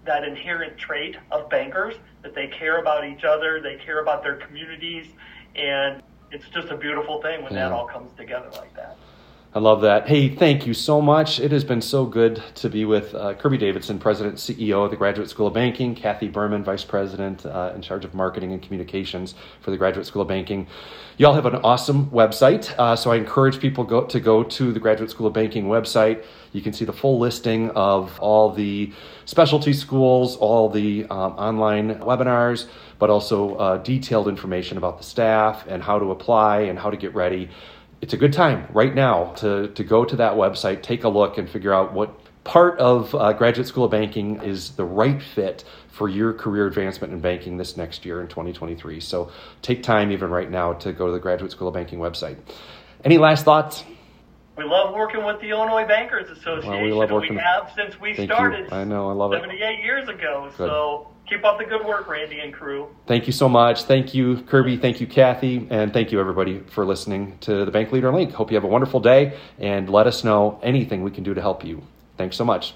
that 0.06 0.24
inherent 0.24 0.78
trait 0.78 1.16
of 1.32 1.50
bankers 1.50 1.96
that 2.22 2.36
they 2.36 2.48
care 2.48 2.80
about 2.80 3.06
each 3.06 3.24
other, 3.24 3.62
they 3.62 3.76
care 3.76 4.02
about 4.02 4.24
their 4.24 4.36
communities, 4.36 5.08
and 5.56 6.02
it's 6.32 6.48
just 6.50 6.70
a 6.70 6.78
beautiful 6.78 7.22
thing 7.22 7.44
when 7.44 7.54
yeah. 7.54 7.70
that 7.70 7.72
all 7.72 7.88
comes 7.88 8.12
together 8.18 8.50
like 8.54 8.74
that. 8.76 8.98
I 9.56 9.60
love 9.60 9.82
that. 9.82 10.08
Hey, 10.08 10.30
thank 10.30 10.66
you 10.66 10.74
so 10.74 11.00
much. 11.00 11.40
It 11.40 11.52
has 11.52 11.64
been 11.64 11.80
so 11.80 12.08
good 12.08 12.42
to 12.56 12.70
be 12.72 12.86
with 12.86 13.14
uh, 13.14 13.36
Kirby 13.36 13.60
Davidson, 13.60 14.00
President 14.00 14.38
CEO 14.38 14.84
of 14.84 14.90
the 14.90 14.98
Graduate 14.98 15.30
School 15.30 15.46
of 15.46 15.54
Banking, 15.54 15.94
Kathy 15.94 16.28
Berman, 16.28 16.64
Vice 16.64 16.84
President 16.84 17.46
uh, 17.46 17.72
in 17.76 17.84
charge 17.84 18.04
of 18.04 18.16
marketing 18.16 18.52
and 18.52 18.64
communications 18.64 19.36
for 19.62 19.70
the 19.70 19.78
Graduate 19.78 20.08
School 20.08 20.24
of 20.24 20.28
Banking. 20.28 20.66
Y'all 21.20 21.36
have 21.36 21.46
an 21.46 21.58
awesome 21.58 22.08
website, 22.08 22.74
uh, 22.80 22.96
so 22.96 23.12
I 23.12 23.18
encourage 23.18 23.60
people 23.60 23.84
go, 23.84 24.06
to 24.06 24.20
go 24.20 24.42
to 24.42 24.74
the 24.74 24.80
Graduate 24.80 25.12
School 25.12 25.28
of 25.28 25.34
Banking 25.34 25.66
website. 25.66 26.26
You 26.52 26.64
can 26.64 26.74
see 26.74 26.86
the 26.86 26.92
full 26.92 27.20
listing 27.20 27.70
of 27.76 28.20
all 28.20 28.52
the 28.52 28.92
specialty 29.26 29.74
schools, 29.74 30.36
all 30.36 30.68
the 30.68 31.04
um, 31.12 31.34
online 31.34 32.00
webinars, 32.00 32.66
but 32.98 33.12
also 33.12 33.56
uh, 33.58 33.78
detailed 33.78 34.28
information 34.28 34.80
about 34.80 34.98
the 34.98 35.04
staff 35.04 35.68
and 35.68 35.84
how 35.84 36.00
to 36.00 36.10
apply 36.10 36.62
and 36.62 36.80
how 36.80 36.90
to 36.90 36.98
get 36.98 37.14
ready 37.14 37.52
it's 38.04 38.12
a 38.12 38.18
good 38.18 38.34
time 38.34 38.68
right 38.74 38.94
now 38.94 39.32
to, 39.38 39.70
to 39.70 39.84
go 39.86 40.04
to 40.04 40.18
that 40.18 40.34
website, 40.34 40.84
take 40.84 41.06
a 41.06 41.08
look, 41.08 41.38
and 41.38 41.50
figure 41.50 41.74
out 41.74 41.94
what 41.94 42.14
part 42.44 42.78
of 42.78 43.16
uh, 43.16 43.32
graduate 43.32 43.66
school 43.66 43.86
of 43.86 43.92
banking 43.92 44.44
is 44.44 44.72
the 44.72 44.84
right 44.84 45.22
fit 45.22 45.64
for 45.88 46.10
your 46.10 46.34
career 46.34 46.68
advancement 46.68 47.14
in 47.14 47.22
banking 47.22 47.56
this 47.56 47.78
next 47.78 48.06
year 48.06 48.20
in 48.20 48.28
2023. 48.28 49.00
So 49.00 49.32
take 49.62 49.84
time 49.84 50.12
even 50.12 50.32
right 50.32 50.52
now 50.52 50.74
to 50.74 50.92
go 50.92 51.06
to 51.06 51.14
the 51.14 51.20
Graduate 51.20 51.52
School 51.52 51.70
of 51.70 51.76
Banking 51.76 51.98
website. 51.98 52.36
Any 53.06 53.18
last 53.18 53.46
thoughts? 53.46 53.86
We 54.58 54.66
love 54.66 54.94
working 54.94 55.24
with 55.24 55.40
the 55.40 55.52
Illinois 55.52 55.88
Bankers 55.88 56.30
Association. 56.30 56.72
Well, 56.72 56.84
we 56.84 56.92
love 56.92 57.10
working. 57.10 57.36
We 57.36 57.42
have 57.42 57.72
since 57.74 58.02
we 58.02 58.16
started. 58.26 58.70
You. 58.70 58.76
I 58.76 58.84
know. 58.84 59.10
I 59.10 59.14
love 59.14 59.32
78 59.32 59.56
it. 59.56 59.60
78 59.62 59.84
years 59.86 60.10
ago. 60.10 60.52
Good. 60.58 60.68
So 60.68 61.08
keep 61.28 61.44
up 61.44 61.58
the 61.58 61.66
good 61.66 61.86
work, 61.86 62.08
Randy 62.08 62.40
and 62.40 62.54
crew. 62.54 62.90
Thank 63.08 63.28
you 63.28 63.34
so 63.34 63.50
much. 63.50 63.84
Thank 63.84 64.14
you, 64.14 64.42
Kirby. 64.44 64.78
Thank 64.78 65.02
you, 65.02 65.08
Kathy. 65.08 65.68
And 65.70 65.94
thank 65.94 66.12
you, 66.12 66.20
everybody, 66.20 66.60
for 66.60 66.86
listening 66.86 67.38
to 67.42 67.66
the 67.66 67.72
Bank 67.72 67.92
Leader 67.92 68.14
Link. 68.14 68.34
Hope 68.34 68.52
you 68.52 68.56
have 68.56 68.64
a 68.64 68.68
wonderful 68.68 69.00
day 69.00 69.38
and 69.58 69.90
let 69.90 70.08
us 70.08 70.24
know 70.24 70.60
anything 70.64 71.04
we 71.04 71.12
can 71.12 71.24
do 71.24 71.34
to 71.34 71.42
help 71.42 71.64
you. 71.66 71.82
Thanks 72.18 72.36
so 72.36 72.46
much. 72.46 72.74